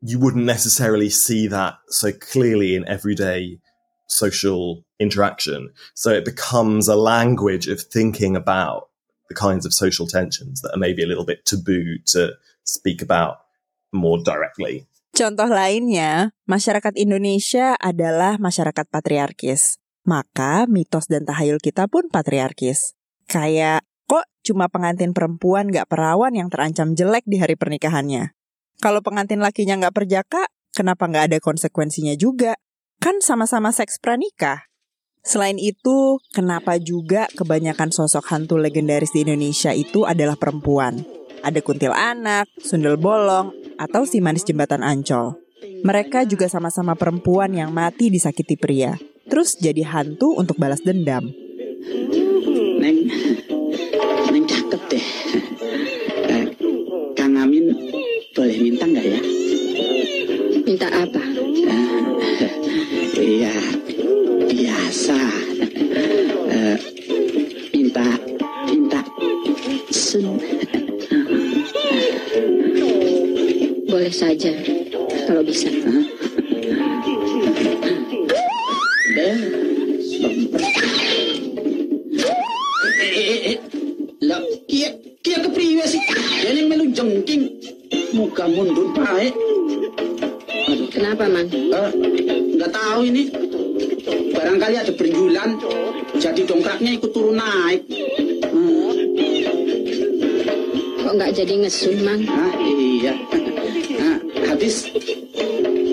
you 0.00 0.18
wouldn't 0.18 0.44
necessarily 0.44 1.10
see 1.10 1.46
that 1.48 1.78
so 1.88 2.12
clearly 2.12 2.74
in 2.74 2.86
everyday 2.86 3.58
social 4.06 4.84
interaction. 4.98 5.70
So 5.94 6.10
it 6.10 6.24
becomes 6.24 6.88
a 6.88 6.96
language 6.96 7.68
of 7.68 7.80
thinking 7.82 8.36
about 8.36 8.88
the 9.28 9.36
kinds 9.36 9.66
of 9.66 9.74
social 9.74 10.06
tensions 10.06 10.62
that 10.62 10.72
are 10.72 10.80
maybe 10.80 11.02
a 11.02 11.06
little 11.06 11.26
bit 11.26 11.44
taboo 11.44 12.00
to 12.14 12.34
speak 12.64 13.02
about 13.02 13.44
more 13.92 14.18
directly. 14.22 14.88
Contoh 15.12 15.50
lainnya, 15.50 16.30
masyarakat 16.46 16.94
Indonesia 16.96 17.74
adalah 17.80 18.38
masyarakat 18.38 18.86
patriarkis. 18.88 19.82
Maka 20.08 20.64
mitos 20.64 21.10
dan 21.10 21.28
tahayul 21.28 21.60
kita 21.60 21.90
pun 21.90 22.08
patriarkis. 22.08 22.96
Kayak, 23.28 23.84
kok 24.08 24.24
cuma 24.40 24.72
pengantin 24.72 25.12
perempuan 25.12 25.68
gak 25.68 25.90
perawan 25.92 26.32
yang 26.32 26.48
terancam 26.48 26.96
jelek 26.96 27.28
di 27.28 27.36
hari 27.42 27.60
pernikahannya? 27.60 28.37
Kalau 28.78 29.02
pengantin 29.02 29.42
lakinya 29.42 29.74
gak 29.74 29.90
perjaka, 29.90 30.46
kenapa 30.70 31.10
gak 31.10 31.34
ada 31.34 31.38
konsekuensinya 31.42 32.14
juga? 32.14 32.54
Kan 33.02 33.18
sama-sama 33.18 33.74
seks 33.74 33.98
pranikah. 33.98 34.70
Selain 35.26 35.58
itu, 35.58 36.22
kenapa 36.30 36.78
juga 36.78 37.26
kebanyakan 37.34 37.90
sosok 37.90 38.30
hantu 38.30 38.54
legendaris 38.54 39.10
di 39.10 39.26
Indonesia 39.26 39.74
itu 39.74 40.06
adalah 40.06 40.38
perempuan? 40.38 41.02
Ada 41.42 41.58
kuntil 41.58 41.90
anak, 41.90 42.46
sundel 42.62 42.94
bolong, 42.94 43.50
atau 43.82 44.06
si 44.06 44.22
manis 44.22 44.46
jembatan 44.46 44.86
Ancol. 44.86 45.34
Mereka 45.82 46.30
juga 46.30 46.46
sama-sama 46.46 46.94
perempuan 46.94 47.50
yang 47.50 47.74
mati 47.74 48.14
disakiti 48.14 48.54
pria, 48.54 48.94
terus 49.26 49.58
jadi 49.58 49.82
hantu 49.90 50.38
untuk 50.38 50.54
balas 50.54 50.86
dendam. 50.86 51.26
Neng, 52.78 53.10
Neng 54.30 54.44
cakep 54.46 54.82
deh. 54.86 55.06
Eh, 56.30 56.46
Kang 57.18 57.34
Amin 57.38 57.74
boleh 58.38 58.54
minta 58.62 58.86
nggak 58.86 59.02
ya? 59.02 59.18
Minta 60.62 60.86
apa? 60.94 61.22
Iya, 63.18 63.50
biasa. 64.46 65.18
Eh, 66.46 66.78
minta, 67.74 68.06
minta 68.70 69.02
sun. 69.90 70.38
Boleh 73.90 74.14
saja, 74.14 74.54
kalau 75.26 75.42
bisa. 75.42 75.74
Eh, 79.18 79.34
eh, 83.02 83.38
eh. 83.50 83.58
Lah, 84.22 84.38
kia, 84.70 84.94
kia 85.26 85.42
kepriwe 85.42 85.82
sih? 85.90 85.98
Dia 86.38 86.54
yang 86.54 86.70
melu 86.70 86.86
jengking. 86.94 87.57
Muka 88.16 88.48
mundur 88.48 88.88
baik. 88.96 89.36
Kenapa, 90.88 91.28
Mang? 91.28 91.48
Eh, 91.52 91.90
nggak 92.56 92.72
tahu 92.72 93.00
ini. 93.04 93.28
Barangkali 94.32 94.76
ada 94.80 94.92
berjulan, 94.96 95.50
jadi 96.16 96.40
dongkraknya 96.48 96.96
ikut 96.96 97.10
turun 97.12 97.36
naik. 97.36 97.84
Hmm. 98.48 98.92
Kok 101.04 101.12
nggak 101.20 101.32
jadi 101.36 101.54
ngesun, 101.64 101.96
Mang? 102.00 102.20
Ah, 102.24 102.52
iya. 102.64 103.12
Nah, 104.00 104.16
habis 104.48 104.88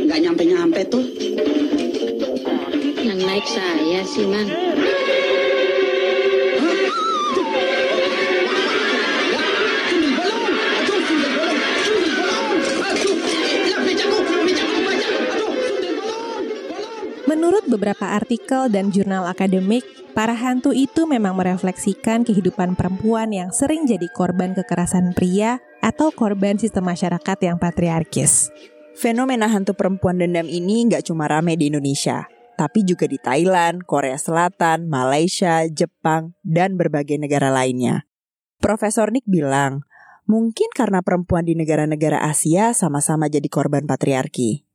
nggak 0.08 0.20
nyampe-nyampe 0.24 0.82
tuh. 0.88 1.04
Yang 3.04 3.20
naik 3.28 3.46
saya 3.50 4.00
sih, 4.08 4.24
Mang. 4.24 4.48
Menurut 17.46 17.70
beberapa 17.70 18.18
artikel 18.18 18.74
dan 18.74 18.90
jurnal 18.90 19.30
akademik, 19.30 19.86
para 20.18 20.34
hantu 20.34 20.74
itu 20.74 21.06
memang 21.06 21.38
merefleksikan 21.38 22.26
kehidupan 22.26 22.74
perempuan 22.74 23.30
yang 23.30 23.54
sering 23.54 23.86
jadi 23.86 24.10
korban 24.10 24.58
kekerasan 24.58 25.14
pria 25.14 25.62
atau 25.78 26.10
korban 26.10 26.58
sistem 26.58 26.90
masyarakat 26.90 27.38
yang 27.46 27.62
patriarkis. 27.62 28.50
Fenomena 28.98 29.46
hantu 29.46 29.78
perempuan 29.78 30.18
dendam 30.18 30.50
ini 30.50 30.90
nggak 30.90 31.06
cuma 31.06 31.30
rame 31.30 31.54
di 31.54 31.70
Indonesia, 31.70 32.26
tapi 32.58 32.82
juga 32.82 33.06
di 33.06 33.22
Thailand, 33.22 33.86
Korea 33.86 34.18
Selatan, 34.18 34.90
Malaysia, 34.90 35.70
Jepang, 35.70 36.34
dan 36.42 36.82
berbagai 36.82 37.22
negara 37.22 37.54
lainnya. 37.54 38.10
Profesor 38.58 39.14
Nick 39.14 39.30
bilang, 39.30 39.86
mungkin 40.26 40.74
karena 40.74 41.06
perempuan 41.06 41.46
di 41.46 41.54
negara-negara 41.54 42.26
Asia 42.26 42.74
sama-sama 42.74 43.30
jadi 43.30 43.46
korban 43.54 43.86
patriarki. 43.86 44.66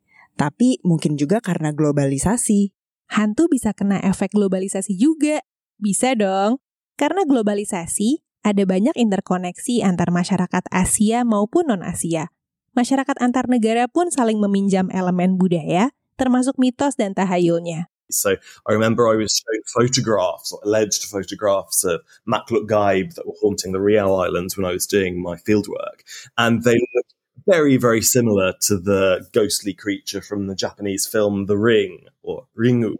Tapi 0.40 0.80
mungkin 0.80 1.20
juga 1.20 1.44
karena 1.44 1.76
globalisasi. 1.76 2.72
Hantu 3.12 3.52
bisa 3.52 3.76
kena 3.76 4.00
efek 4.00 4.32
globalisasi 4.32 4.96
juga. 4.96 5.44
Bisa 5.76 6.16
dong. 6.16 6.64
Karena 6.96 7.28
globalisasi, 7.28 8.24
ada 8.40 8.64
banyak 8.64 8.96
interkoneksi 8.96 9.84
antar 9.84 10.08
masyarakat 10.08 10.64
Asia 10.72 11.28
maupun 11.28 11.68
non-Asia. 11.68 12.32
Masyarakat 12.72 13.20
antar 13.20 13.52
negara 13.52 13.84
pun 13.84 14.08
saling 14.08 14.40
meminjam 14.40 14.88
elemen 14.88 15.36
budaya, 15.36 15.92
termasuk 16.16 16.56
mitos 16.56 16.96
dan 16.96 17.12
tahayulnya. 17.12 17.92
So 18.08 18.40
I 18.64 18.72
remember 18.72 19.12
I 19.12 19.20
was 19.20 19.36
shown 19.36 19.60
photographs, 19.68 20.56
alleged 20.64 21.04
photographs 21.04 21.84
of 21.84 22.00
makhluk 22.24 22.64
gaib 22.64 23.14
that 23.14 23.28
were 23.28 23.36
haunting 23.44 23.76
the 23.76 23.78
Riau 23.78 24.16
Islands 24.16 24.56
when 24.56 24.64
I 24.64 24.72
was 24.72 24.88
doing 24.88 25.20
my 25.20 25.36
fieldwork. 25.36 26.00
And 26.40 26.64
they 26.64 26.80
looked 26.96 27.14
very, 27.46 27.76
very 27.76 28.02
similar 28.02 28.54
to 28.62 28.78
the 28.78 29.26
ghostly 29.32 29.74
creature 29.74 30.20
from 30.20 30.46
the 30.46 30.54
Japanese 30.54 31.06
film 31.06 31.46
The 31.46 31.58
Ring, 31.58 32.06
or 32.22 32.46
Ringu. 32.58 32.96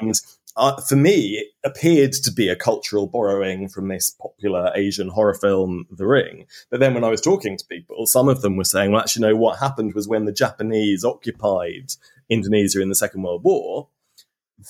And 0.00 0.14
uh, 0.56 0.80
for 0.80 0.96
me, 0.96 1.38
it 1.38 1.46
appeared 1.64 2.12
to 2.12 2.32
be 2.32 2.48
a 2.48 2.56
cultural 2.56 3.06
borrowing 3.06 3.68
from 3.68 3.88
this 3.88 4.10
popular 4.10 4.72
Asian 4.74 5.08
horror 5.08 5.34
film, 5.34 5.86
The 5.90 6.06
Ring. 6.06 6.46
But 6.70 6.80
then 6.80 6.94
when 6.94 7.04
I 7.04 7.10
was 7.10 7.20
talking 7.20 7.56
to 7.56 7.66
people, 7.66 8.06
some 8.06 8.28
of 8.28 8.42
them 8.42 8.56
were 8.56 8.64
saying, 8.64 8.90
well, 8.90 9.00
actually, 9.00 9.28
no, 9.28 9.36
what 9.36 9.58
happened 9.58 9.94
was 9.94 10.08
when 10.08 10.24
the 10.24 10.32
Japanese 10.32 11.04
occupied 11.04 11.92
Indonesia 12.28 12.80
in 12.82 12.88
the 12.88 12.94
Second 12.94 13.22
World 13.22 13.44
War, 13.44 13.88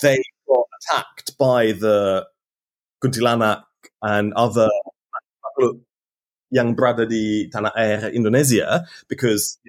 they 0.02 0.22
got 0.46 0.66
attacked 0.82 1.38
by 1.38 1.72
the 1.72 2.26
Kuntilanak 3.02 3.64
and 4.02 4.32
other 4.34 4.68
yang 6.48 6.72
berada 6.72 7.04
di 7.04 7.48
tanah 7.52 7.72
air 7.76 8.08
Indonesia 8.12 8.88
because 9.08 9.60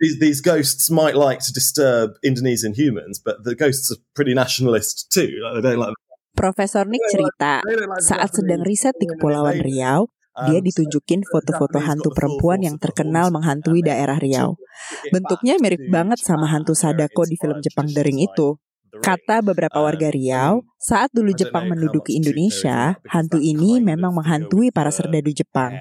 these, 0.00 0.16
these 0.20 0.40
ghosts 0.40 0.88
might 0.88 1.16
like 1.16 1.40
to 1.44 1.52
disturb 1.52 2.16
Indonesian 2.24 2.72
humans, 2.72 3.20
but 3.20 3.44
the 3.44 3.54
ghosts 3.54 3.92
are 3.92 4.00
pretty 4.14 4.34
nationalist 4.34 5.08
too. 5.12 5.40
Like, 5.40 5.62
they 5.62 5.72
don't 5.72 5.80
like 5.80 5.94
Profesor 6.36 6.84
Nick 6.84 7.00
cerita, 7.08 7.64
saat 7.96 8.28
sedang 8.36 8.60
riset 8.60 8.92
di 9.00 9.08
Kepulauan 9.08 9.56
Riau, 9.56 10.04
dia 10.36 10.60
ditunjukin 10.60 11.24
foto-foto 11.24 11.80
hantu 11.80 12.12
perempuan 12.12 12.60
yang 12.60 12.76
terkenal 12.76 13.32
menghantui 13.32 13.80
daerah 13.80 14.20
Riau. 14.20 14.60
Bentuknya 15.08 15.56
mirip 15.56 15.88
banget 15.88 16.20
sama 16.20 16.44
hantu 16.44 16.76
Sadako 16.76 17.24
di 17.24 17.40
film 17.40 17.64
Jepang 17.64 17.88
The 17.88 18.04
Ring 18.04 18.20
itu. 18.20 18.60
Kata 18.96 19.44
beberapa 19.44 19.78
warga 19.82 20.08
Riau, 20.08 20.64
saat 20.80 21.12
dulu 21.12 21.34
Jepang 21.34 21.68
menduduki 21.68 22.16
Indonesia, 22.16 22.96
hantu 23.06 23.42
ini 23.42 23.82
memang 23.82 24.14
menghantui 24.14 24.72
para 24.72 24.88
serdadu 24.88 25.30
Jepang. 25.34 25.76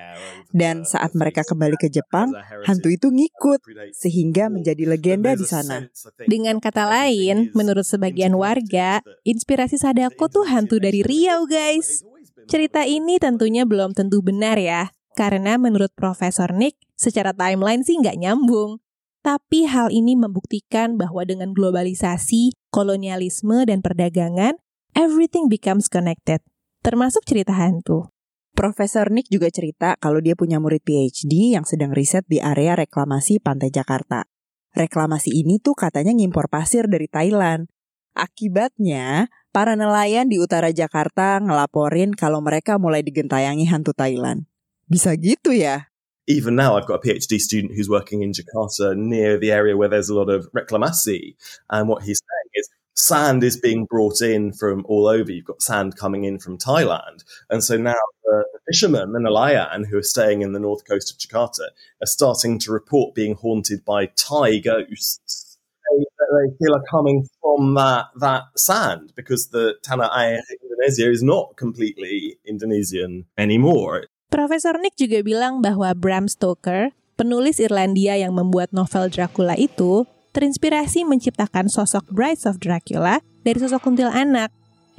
Dan 0.52 0.84
saat 0.84 1.16
mereka 1.16 1.46
kembali 1.48 1.80
ke 1.80 1.88
Jepang, 1.88 2.34
hantu 2.66 2.92
itu 2.92 3.14
ngikut, 3.14 3.64
sehingga 3.96 4.52
menjadi 4.52 4.84
legenda 4.84 5.38
di 5.38 5.46
sana. 5.48 5.88
Dengan 6.28 6.60
kata 6.60 6.90
lain, 6.90 7.56
menurut 7.56 7.88
sebagian 7.88 8.36
warga, 8.36 9.00
inspirasi 9.24 9.80
Sadako 9.80 10.28
tuh 10.28 10.46
hantu 10.50 10.82
dari 10.82 11.06
Riau, 11.06 11.48
guys. 11.48 12.04
Cerita 12.46 12.86
ini 12.86 13.18
tentunya 13.18 13.66
belum 13.66 13.98
tentu 13.98 14.22
benar 14.22 14.62
ya, 14.62 14.94
karena 15.18 15.58
menurut 15.58 15.90
Profesor 15.98 16.54
Nick, 16.54 16.78
secara 16.94 17.34
timeline 17.34 17.82
sih 17.82 17.98
nggak 17.98 18.20
nyambung. 18.22 18.84
Tapi 19.26 19.66
hal 19.66 19.90
ini 19.90 20.14
membuktikan 20.14 21.02
bahwa 21.02 21.26
dengan 21.26 21.50
globalisasi, 21.50 22.54
kolonialisme, 22.76 23.64
dan 23.64 23.80
perdagangan, 23.80 24.60
everything 24.92 25.48
becomes 25.48 25.88
connected, 25.88 26.44
termasuk 26.84 27.24
cerita 27.24 27.56
hantu. 27.56 28.12
Profesor 28.52 29.08
Nick 29.16 29.32
juga 29.32 29.48
cerita 29.48 29.96
kalau 29.96 30.20
dia 30.20 30.36
punya 30.36 30.60
murid 30.60 30.84
PhD 30.84 31.56
yang 31.56 31.64
sedang 31.64 31.96
riset 31.96 32.28
di 32.28 32.44
area 32.44 32.76
reklamasi 32.76 33.40
Pantai 33.40 33.72
Jakarta. 33.72 34.28
Reklamasi 34.76 35.32
ini 35.32 35.64
tuh 35.64 35.72
katanya 35.72 36.12
ngimpor 36.12 36.52
pasir 36.52 36.92
dari 36.92 37.08
Thailand. 37.08 37.72
Akibatnya, 38.16 39.32
para 39.56 39.80
nelayan 39.80 40.28
di 40.28 40.40
utara 40.40 40.72
Jakarta 40.72 41.40
ngelaporin 41.40 42.12
kalau 42.12 42.44
mereka 42.44 42.76
mulai 42.76 43.04
digentayangi 43.04 43.72
hantu 43.72 43.96
Thailand. 43.96 44.48
Bisa 44.88 45.16
gitu 45.16 45.56
ya? 45.56 45.95
Even 46.28 46.56
now 46.56 46.76
I've 46.76 46.88
got 46.88 47.06
a 47.06 47.08
PhD 47.08 47.40
student 47.40 47.74
who's 47.76 47.90
working 47.90 48.22
in 48.24 48.32
Jakarta 48.32 48.96
near 48.96 49.38
the 49.38 49.52
area 49.52 49.78
where 49.78 49.90
there's 49.90 50.10
a 50.10 50.16
lot 50.16 50.30
of 50.30 50.52
reclamasi. 50.54 51.36
And 51.70 51.88
what 51.88 52.04
he's 52.04 52.20
saying 52.20 52.52
is 52.56 52.70
sand 52.96 53.44
is 53.44 53.58
being 53.58 53.86
brought 53.86 54.22
in 54.22 54.54
from 54.54 54.86
all 54.88 55.08
over. 55.08 55.32
You've 55.32 55.46
got 55.46 55.62
sand 55.62 55.98
coming 55.98 56.24
in 56.24 56.40
from 56.40 56.58
Thailand. 56.58 57.24
And 57.50 57.64
so 57.64 57.78
now 57.78 57.96
the, 58.24 58.46
fishermen, 58.68 59.12
the 59.12 59.20
nelayan, 59.20 59.86
who 59.86 59.98
are 59.98 60.04
staying 60.04 60.42
in 60.42 60.54
the 60.54 60.60
north 60.60 60.88
coast 60.88 61.12
of 61.12 61.18
Jakarta, 61.18 61.68
are 62.02 62.08
starting 62.08 62.58
to 62.60 62.72
report 62.72 63.14
being 63.14 63.36
haunted 63.36 63.86
by 63.86 64.08
Thai 64.08 64.60
ghosts. 64.60 65.58
They, 65.92 66.04
they 66.04 66.56
feel 66.58 66.76
are 66.76 66.84
coming 66.90 67.28
from 67.42 67.76
that, 67.76 68.08
that 68.16 68.44
sand 68.58 69.14
because 69.16 69.50
the 69.50 69.76
Tanah 69.84 70.10
Air 70.18 70.42
Indonesia 70.64 71.12
is 71.12 71.22
not 71.22 71.56
completely 71.58 72.40
Indonesian 72.46 73.26
anymore. 73.38 74.06
Profesor 74.36 74.76
Nick 74.84 75.00
juga 75.00 75.24
bilang 75.24 75.64
bahwa 75.64 75.96
Bram 75.96 76.28
Stoker, 76.28 76.92
penulis 77.16 77.56
Irlandia 77.64 78.20
yang 78.20 78.36
membuat 78.36 78.76
novel 78.76 79.08
Dracula 79.08 79.56
itu, 79.56 80.04
terinspirasi 80.36 81.08
menciptakan 81.08 81.72
sosok 81.72 82.04
Brides 82.12 82.44
of 82.44 82.60
Dracula 82.60 83.24
dari 83.48 83.64
sosok 83.64 83.88
kuntilanak. 83.88 84.52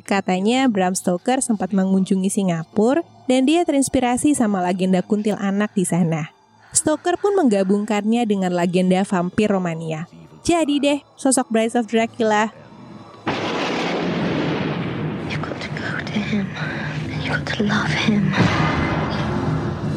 Katanya 0.09 0.73
Bram 0.73 0.97
Stoker 0.97 1.45
sempat 1.45 1.77
mengunjungi 1.77 2.33
Singapura 2.33 3.05
dan 3.29 3.45
dia 3.45 3.61
terinspirasi 3.69 4.33
sama 4.33 4.65
legenda 4.65 5.05
kuntilanak 5.05 5.69
di 5.77 5.85
sana. 5.85 6.33
Stoker 6.73 7.21
pun 7.21 7.37
menggabungkannya 7.37 8.25
dengan 8.25 8.57
legenda 8.57 9.05
vampir 9.05 9.53
Romania. 9.53 10.09
Jadi 10.49 10.81
deh, 10.81 10.99
sosok 11.21 11.53
Brides 11.53 11.77
of 11.77 11.85
Dracula. 11.85 12.57
You've 15.29 15.45
got 15.45 15.61
to 15.61 15.69
go 15.77 15.93
to 15.93 16.17
him. 16.25 16.49
And 17.13 17.21
you've 17.21 17.37
got 17.45 17.45
to 17.53 17.69
love 17.69 17.93
him. 17.93 18.33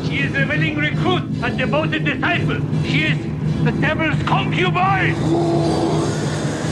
She 0.10 0.26
is 0.26 0.34
a 0.34 0.42
willing 0.50 0.74
recruit 0.74 1.22
and 1.46 1.54
devoted 1.54 2.02
disciple. 2.02 2.58
She 2.82 3.14
is 3.14 3.20
the 3.62 3.70
devil's 3.78 4.18
concubine. 4.26 5.14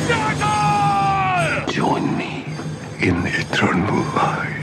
Dagger! 0.10 1.70
Join 1.70 2.18
me 2.18 2.50
in 2.98 3.22
eternal 3.30 4.02
life. 4.18 4.58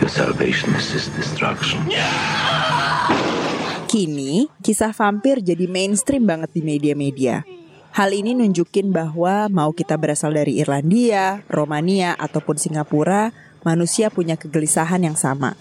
Your 0.00 0.08
salvation 0.08 0.72
is 0.80 0.96
his 0.96 1.12
destruction. 1.12 1.84
Kini, 3.92 4.48
kisah 4.64 4.96
vampir 4.96 5.44
jadi 5.44 5.68
mainstream 5.68 6.24
banget 6.24 6.56
di 6.56 6.64
media-media. 6.64 7.44
Hal 7.92 8.16
ini 8.16 8.32
nunjukin 8.32 8.96
bahwa 8.96 9.52
mau 9.52 9.76
kita 9.76 10.00
berasal 10.00 10.32
dari 10.32 10.56
Irlandia, 10.56 11.44
Romania, 11.52 12.16
ataupun 12.16 12.56
Singapura, 12.56 13.28
manusia 13.64 14.12
punya 14.12 14.36
kegelisahan 14.38 15.02
yang 15.02 15.16
sama, 15.18 15.58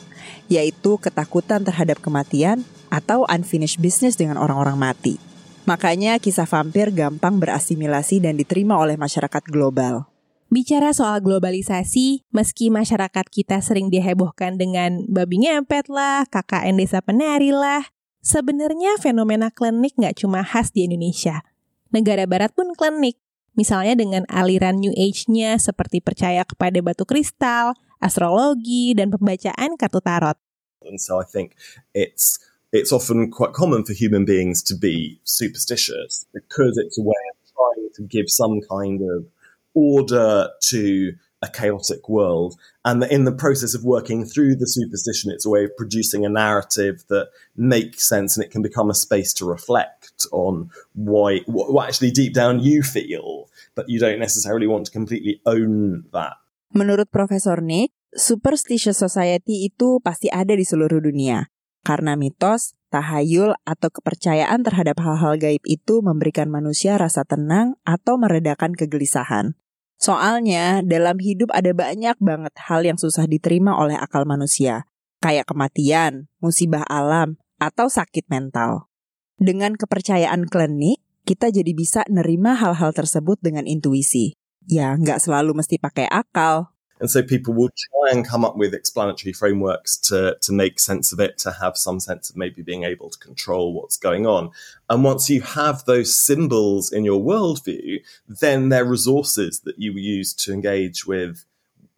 yaitu 0.51 0.99
ketakutan 1.01 1.63
terhadap 1.63 1.97
kematian 2.03 2.61
atau 2.93 3.25
unfinished 3.31 3.81
business 3.81 4.19
dengan 4.19 4.37
orang-orang 4.37 4.77
mati. 4.77 5.15
Makanya 5.63 6.19
kisah 6.19 6.45
vampir 6.45 6.91
gampang 6.91 7.39
berasimilasi 7.39 8.19
dan 8.19 8.35
diterima 8.35 8.75
oleh 8.75 8.99
masyarakat 8.99 9.43
global. 9.47 10.11
Bicara 10.53 10.93
soal 10.93 11.23
globalisasi, 11.25 12.29
meski 12.29 12.69
masyarakat 12.69 13.25
kita 13.25 13.57
sering 13.63 13.89
dihebohkan 13.89 14.59
dengan 14.59 15.01
babi 15.09 15.41
ngepet 15.41 15.89
lah, 15.89 16.29
KKN 16.29 16.77
desa 16.77 17.01
penari 17.01 17.49
lah, 17.49 17.89
sebenarnya 18.21 19.01
fenomena 19.01 19.49
klinik 19.49 19.97
nggak 19.97 20.21
cuma 20.21 20.45
khas 20.45 20.69
di 20.69 20.85
Indonesia. 20.85 21.41
Negara 21.89 22.29
barat 22.29 22.53
pun 22.53 22.69
klinik, 22.77 23.17
misalnya 23.57 23.97
dengan 23.97 24.29
aliran 24.29 24.77
New 24.77 24.93
Age-nya 24.93 25.57
seperti 25.57 26.05
percaya 26.05 26.45
kepada 26.45 26.77
batu 26.85 27.09
kristal, 27.09 27.73
astrologi, 28.03 28.91
dan 28.91 29.11
pembacaan 29.11 29.79
kartu 29.79 30.03
tarot. 30.03 30.35
And 30.83 30.99
so 30.99 31.19
I 31.19 31.23
think 31.23 31.55
it's 31.95 32.39
it's 32.73 32.91
often 32.91 33.31
quite 33.31 33.53
common 33.53 33.85
for 33.85 33.93
human 33.93 34.25
beings 34.25 34.61
to 34.63 34.75
be 34.75 35.19
superstitious 35.23 36.25
because 36.33 36.75
it's 36.77 36.97
a 36.97 37.03
way 37.03 37.23
of 37.31 37.37
trying 37.55 37.89
to 37.95 38.01
give 38.03 38.29
some 38.29 38.59
kind 38.67 38.99
of 39.01 39.25
order 39.73 40.49
to 40.73 41.13
a 41.43 41.49
chaotic 41.49 42.07
world. 42.07 42.55
And 42.85 43.03
in 43.03 43.25
the 43.25 43.31
process 43.31 43.75
of 43.75 43.83
working 43.83 44.25
through 44.25 44.55
the 44.55 44.65
superstition, 44.65 45.29
it's 45.29 45.45
a 45.45 45.49
way 45.49 45.65
of 45.65 45.75
producing 45.77 46.25
a 46.25 46.29
narrative 46.29 47.03
that 47.09 47.29
makes 47.55 48.07
sense 48.07 48.35
and 48.35 48.45
it 48.45 48.49
can 48.49 48.61
become 48.61 48.89
a 48.89 48.95
space 48.95 49.33
to 49.33 49.45
reflect 49.45 50.25
on 50.31 50.71
why, 50.93 51.39
what, 51.45 51.71
what 51.71 51.87
actually 51.89 52.11
deep 52.11 52.33
down 52.33 52.61
you 52.61 52.81
feel, 52.81 53.49
but 53.75 53.89
you 53.89 53.99
don't 53.99 54.19
necessarily 54.19 54.67
want 54.67 54.85
to 54.85 54.91
completely 54.91 55.41
own 55.45 56.05
that. 56.13 56.37
Menurut 56.73 57.05
Profesor 57.13 57.62
Nick, 57.62 57.93
superstitious 58.17 58.97
society 58.97 59.69
itu 59.69 60.01
pasti 60.01 60.33
ada 60.33 60.57
di 60.57 60.65
seluruh 60.65 61.05
dunia. 61.05 61.53
Karena 61.86 62.17
mitos, 62.17 62.73
tahayul, 62.89 63.53
atau 63.62 63.89
kepercayaan 63.93 64.65
terhadap 64.65 64.97
hal-hal 64.97 65.38
gaib 65.38 65.62
itu 65.69 66.01
memberikan 66.01 66.49
manusia 66.49 66.97
rasa 66.97 67.21
tenang 67.29 67.77
atau 67.86 68.17
meredakan 68.17 68.73
kegelisahan. 68.73 69.53
Soalnya, 70.01 70.81
dalam 70.81 71.21
hidup 71.21 71.53
ada 71.53 71.77
banyak 71.77 72.17
banget 72.17 72.53
hal 72.65 72.81
yang 72.81 72.97
susah 72.97 73.29
diterima 73.29 73.77
oleh 73.77 73.93
akal 73.93 74.25
manusia, 74.25 74.89
kayak 75.21 75.45
kematian, 75.45 76.27
musibah 76.41 76.83
alam, 76.89 77.38
atau 77.62 77.86
sakit 77.86 78.27
mental. 78.33 78.89
Dengan 79.38 79.77
kepercayaan 79.77 80.49
klinik, 80.49 81.03
kita 81.23 81.53
jadi 81.53 81.71
bisa 81.71 82.01
nerima 82.12 82.57
hal-hal 82.57 82.91
tersebut 82.91 83.39
dengan 83.39 83.63
intuisi. 83.63 84.36
Ya, 84.69 84.95
nggak 84.95 85.19
selalu 85.19 85.58
mesti 85.58 85.76
pakai 85.80 86.08
akal, 86.08 86.73
And 87.04 87.12
so 87.12 87.19
people 87.19 87.54
will 87.54 87.67
try 87.67 88.15
and 88.15 88.23
come 88.23 88.45
up 88.47 88.56
with 88.56 88.71
explanatory 88.73 89.36
frameworks 89.36 89.97
to, 90.08 90.38
to 90.39 90.52
make 90.56 90.80
sense 90.80 91.12
of 91.12 91.19
it, 91.19 91.38
to 91.43 91.52
have 91.60 91.76
some 91.76 91.99
sense 91.99 92.30
of 92.30 92.38
maybe 92.38 92.63
being 92.63 92.88
able 92.88 93.10
to 93.10 93.19
control 93.19 93.76
what's 93.76 93.99
going 93.99 94.23
on. 94.23 94.56
And 94.88 95.04
once 95.04 95.28
you 95.30 95.41
have 95.43 95.84
those 95.84 96.15
symbols 96.15 96.95
in 96.95 97.04
your 97.04 97.19
worldview, 97.19 97.99
then 98.23 98.69
they're 98.69 98.88
resources 98.88 99.60
that 99.67 99.80
you 99.80 99.91
use 99.99 100.32
to 100.47 100.54
engage 100.54 101.06
with, 101.06 101.43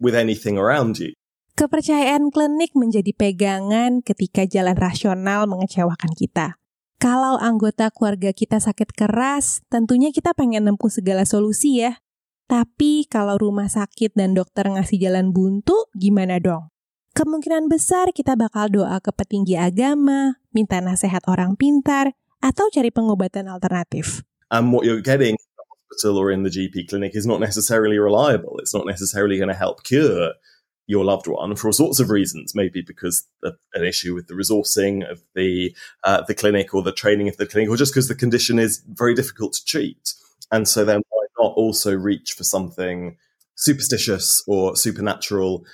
with 0.00 0.18
anything 0.18 0.58
around 0.58 0.98
you. 0.98 1.14
Kepercayaan 1.54 2.34
klinik 2.34 2.74
menjadi 2.74 3.14
pegangan 3.14 4.02
ketika 4.02 4.42
jalan 4.42 4.74
rasional 4.74 5.46
mengecewakan 5.46 6.12
kita. 6.18 6.58
Kalau 6.98 7.38
anggota 7.38 7.94
keluarga 7.94 8.34
kita 8.34 8.58
sakit 8.58 8.90
keras, 8.90 9.62
tentunya 9.70 10.10
kita 10.10 10.34
pengen 10.34 10.66
nempuh 10.66 10.90
segala 10.90 11.22
solusi 11.22 11.78
ya. 11.78 12.02
Tapi 12.46 13.10
kalau 13.10 13.34
rumah 13.42 13.66
sakit 13.66 14.14
dan 14.14 14.38
dokter 14.38 14.70
ngasih 14.70 15.02
jalan 15.02 15.34
buntu, 15.34 15.90
gimana 15.98 16.38
dong? 16.38 16.70
Kemungkinan 17.18 17.66
besar 17.66 18.14
kita 18.14 18.38
bakal 18.38 18.70
doa 18.70 19.02
ke 19.02 19.10
petinggi 19.10 19.58
agama, 19.58 20.38
minta 20.54 20.78
nasihat 20.78 21.26
orang 21.26 21.58
pintar, 21.58 22.14
atau 22.38 22.70
cari 22.70 22.94
pengobatan 22.94 23.50
alternatif. 23.50 24.22
And 24.54 24.70
what 24.70 24.86
you're 24.86 25.02
getting 25.02 25.34
in 25.34 25.50
the 25.58 25.64
hospital 25.74 26.22
or 26.22 26.30
in 26.30 26.46
the 26.46 26.52
GP 26.52 26.86
clinic 26.86 27.18
is 27.18 27.26
not 27.26 27.42
necessarily 27.42 27.98
reliable. 27.98 28.62
It's 28.62 28.74
not 28.74 28.86
necessarily 28.86 29.42
going 29.42 29.50
to 29.50 29.58
help 29.58 29.82
cure 29.82 30.38
your 30.86 31.04
loved 31.04 31.26
one 31.26 31.56
for 31.56 31.68
all 31.68 31.72
sorts 31.72 31.98
of 31.98 32.10
reasons, 32.10 32.54
maybe 32.54 32.80
because 32.80 33.26
of 33.42 33.58
an 33.74 33.82
issue 33.82 34.14
with 34.14 34.28
the 34.28 34.34
resourcing 34.34 35.02
of 35.10 35.18
the 35.34 35.74
uh, 36.04 36.22
the 36.22 36.34
clinic 36.34 36.74
or 36.74 36.82
the 36.82 36.92
training 36.92 37.28
of 37.28 37.36
the 37.38 37.46
clinic, 37.46 37.68
or 37.68 37.76
just 37.76 37.92
because 37.92 38.06
the 38.06 38.14
condition 38.14 38.58
is 38.58 38.82
very 38.86 39.14
difficult 39.14 39.52
to 39.54 39.64
treat. 39.64 40.14
And 40.52 40.68
so 40.68 40.84
then 40.84 41.02
why 41.08 41.25
also 41.54 41.94
reach 41.94 42.34
for 42.34 42.42
something 42.42 43.14
superstitious 43.54 44.42
or 44.46 44.74
supernatural? 44.76 45.64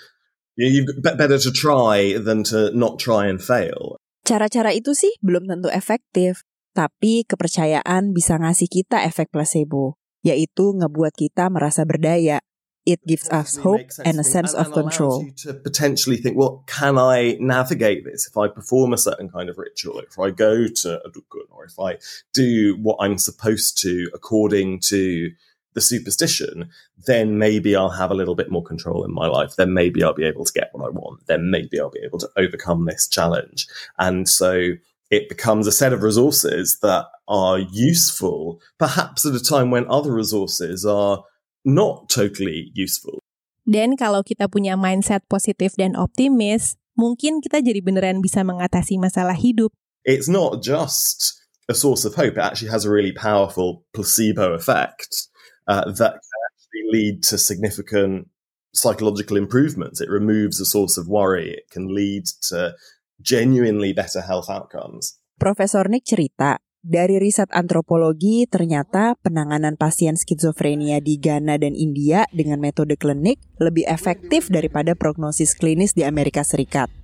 You- 0.56 0.84
You've 0.84 1.00
better 1.02 1.38
to 1.38 1.50
try 1.50 2.18
than 2.18 2.44
to 2.52 2.70
not 2.76 2.98
try 3.00 3.26
and 3.26 3.40
fail. 3.40 3.96
Cara-cara 4.22 4.70
itu 4.76 4.92
sih 4.92 5.10
belum 5.24 5.48
tentu 5.48 5.72
efektif, 5.72 6.44
tapi 6.76 7.24
kepercayaan 7.26 8.12
bisa 8.14 8.36
ngasih 8.38 8.68
kita 8.70 9.02
efek 9.08 9.32
placebo, 9.32 9.96
yaitu 10.22 10.76
ngebuat 10.76 11.16
kita 11.16 11.48
merasa 11.50 11.82
berdaya. 11.88 12.38
It 12.82 12.98
gives 13.06 13.30
us 13.30 13.62
hope 13.62 13.78
and 14.02 14.18
a 14.18 14.26
sense 14.26 14.58
of 14.58 14.74
control. 14.74 15.22
to 15.46 15.54
potentially 15.54 16.18
think, 16.18 16.34
well, 16.34 16.66
can 16.66 16.98
I 16.98 17.38
navigate 17.38 18.02
this 18.02 18.26
if 18.26 18.34
I 18.34 18.50
perform 18.50 18.90
a 18.90 18.98
certain 18.98 19.30
kind 19.30 19.46
of 19.46 19.54
ritual, 19.54 20.02
if 20.02 20.18
I 20.18 20.34
go 20.34 20.66
to 20.82 20.98
a 20.98 21.08
dukun, 21.14 21.46
or 21.54 21.62
if 21.62 21.78
I 21.78 22.02
do 22.34 22.74
what 22.82 22.98
I'm 22.98 23.22
supposed 23.22 23.78
to 23.86 24.10
according 24.10 24.82
to 24.90 25.30
the 25.74 25.80
superstition, 25.80 26.70
then 27.06 27.38
maybe 27.38 27.74
I'll 27.76 27.90
have 27.90 28.10
a 28.10 28.14
little 28.14 28.34
bit 28.34 28.50
more 28.50 28.62
control 28.62 29.04
in 29.04 29.12
my 29.12 29.26
life. 29.26 29.56
Then 29.56 29.72
maybe 29.72 30.02
I'll 30.02 30.14
be 30.14 30.26
able 30.26 30.44
to 30.44 30.52
get 30.52 30.70
what 30.72 30.86
I 30.86 30.90
want. 30.90 31.26
Then 31.26 31.50
maybe 31.50 31.80
I'll 31.80 31.90
be 31.90 32.04
able 32.04 32.18
to 32.20 32.30
overcome 32.36 32.84
this 32.84 33.08
challenge. 33.08 33.66
And 33.98 34.28
so 34.28 34.78
it 35.10 35.28
becomes 35.28 35.66
a 35.66 35.72
set 35.72 35.92
of 35.92 36.02
resources 36.02 36.78
that 36.80 37.06
are 37.28 37.58
useful, 37.58 38.60
perhaps 38.78 39.24
at 39.26 39.34
a 39.34 39.40
time 39.42 39.70
when 39.70 39.88
other 39.88 40.12
resources 40.12 40.84
are 40.84 41.24
not 41.64 42.08
totally 42.08 42.70
useful. 42.74 43.20
Dan 43.62 43.94
kalau 43.94 44.26
kita 44.26 44.50
punya 44.50 44.74
mindset 44.74 45.22
positif 45.30 45.78
dan 45.78 45.94
optimis, 45.94 46.74
mungkin 46.98 47.38
kita 47.38 47.62
jadi 47.62 47.78
beneran 47.78 48.18
bisa 48.18 48.42
mengatasi 48.42 48.98
masalah 48.98 49.38
hidup. 49.38 49.70
it's 50.04 50.28
not 50.28 50.62
just 50.62 51.40
a 51.68 51.74
source 51.74 52.04
of 52.04 52.14
hope. 52.14 52.34
It 52.34 52.38
actually 52.38 52.70
has 52.70 52.84
a 52.84 52.90
really 52.90 53.12
powerful 53.12 53.84
placebo 53.94 54.52
effect 54.52 55.28
uh, 55.68 55.90
that 55.90 56.14
can 56.18 56.40
actually 56.50 56.84
lead 56.90 57.22
to 57.22 57.38
significant 57.38 58.28
psychological 58.72 59.36
improvements. 59.36 60.00
It 60.00 60.08
removes 60.08 60.60
a 60.60 60.64
source 60.64 60.96
of 60.96 61.08
worry. 61.08 61.50
It 61.50 61.68
can 61.70 61.94
lead 61.94 62.26
to 62.48 62.74
genuinely 63.20 63.92
better 63.92 64.20
health 64.20 64.48
outcomes. 64.48 65.18
Profesor 65.38 65.88
Nick 65.90 66.06
cerita, 66.06 66.62
dari 66.82 67.18
riset 67.22 67.50
antropologi 67.54 68.46
ternyata 68.50 69.14
penanganan 69.22 69.78
pasien 69.78 70.18
skizofrenia 70.18 70.98
di 70.98 71.18
Ghana 71.18 71.58
dan 71.58 71.78
India 71.78 72.26
dengan 72.34 72.58
metode 72.58 72.98
klinik 72.98 73.38
lebih 73.62 73.86
efektif 73.86 74.50
daripada 74.50 74.98
prognosis 74.98 75.54
klinis 75.54 75.94
di 75.94 76.02
Amerika 76.02 76.42
Serikat. 76.42 77.01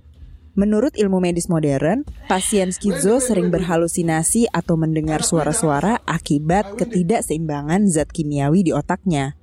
Menurut 0.57 0.97
ilmu 0.97 1.21
medis 1.21 1.45
modern, 1.45 2.07
pasien 2.25 2.73
skizo 2.73 3.21
sering 3.21 3.53
berhalusinasi 3.53 4.49
atau 4.49 4.75
mendengar 4.75 5.21
suara-suara 5.21 6.01
akibat 6.09 6.77
ketidakseimbangan 6.77 7.85
zat 7.85 8.09
kimiawi 8.09 8.65
di 8.65 8.71
otaknya. 8.73 9.37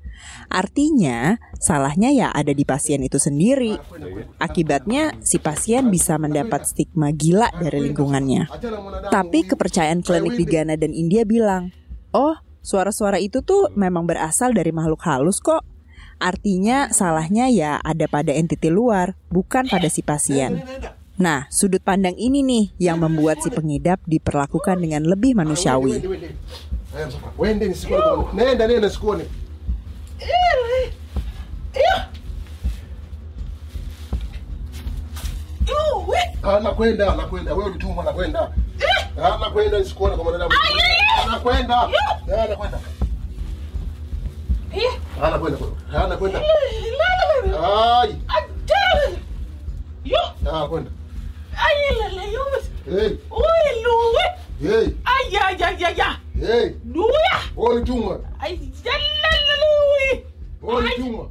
Artinya, 0.49 1.37
salahnya 1.59 2.11
ya 2.15 2.29
ada 2.33 2.51
di 2.55 2.65
pasien 2.65 3.03
itu 3.05 3.21
sendiri. 3.21 3.77
Akibatnya, 4.41 5.15
si 5.21 5.37
pasien 5.37 5.93
bisa 5.93 6.17
mendapat 6.17 6.65
stigma 6.67 7.13
gila 7.13 7.51
dari 7.61 7.85
lingkungannya. 7.91 8.49
Tapi 9.13 9.45
kepercayaan 9.45 10.01
klinik 10.01 10.35
di 10.39 10.45
Ghana 10.49 10.75
dan 10.81 10.97
India 10.97 11.27
bilang, 11.29 11.75
"Oh, 12.15 12.35
suara-suara 12.65 13.21
itu 13.21 13.43
tuh 13.45 13.71
memang 13.77 14.09
berasal 14.09 14.57
dari 14.57 14.73
makhluk 14.73 15.03
halus 15.05 15.43
kok." 15.43 15.76
Artinya 16.17 16.89
salahnya 16.97 17.53
ya 17.53 17.77
ada 17.85 18.09
pada 18.09 18.33
entiti 18.33 18.73
luar, 18.73 19.13
bukan 19.29 19.69
pada 19.69 19.93
si 19.93 20.01
pasien. 20.01 20.65
Nah, 21.21 21.49
sudut 21.53 21.81
pandang 21.81 22.17
ini 22.17 22.41
nih 22.41 22.65
yang 22.81 23.01
membuat 23.01 23.41
si 23.45 23.53
pengidap 23.53 24.01
diperlakukan 24.09 24.81
dengan 24.81 25.05
lebih 25.05 25.37
manusiawi. 25.37 26.01
Anakwenda, 36.47 37.13
anakwenda. 37.13 37.51
Wewe 37.55 37.73
anakwenda. 38.01 38.53
Anakwenda 39.17 39.79
nisikuone 39.79 40.15
kwa 40.17 40.25
mwanadamu. 40.25 40.53
Anakwenda. 41.27 41.89
Anakwenda. 42.45 42.96
Anakwenda. 45.23 45.59
Anakwenda. 46.05 46.41
Ai. 48.03 48.17
Anakwenda. 50.53 50.91
Hey. 52.87 53.11
Hey. 54.63 54.87
Hey. 56.41 56.71
Wewe 57.57 57.75
ulitumwa. 57.75 58.21
Wewe 60.63 60.79
ulitumwa. 60.79 61.29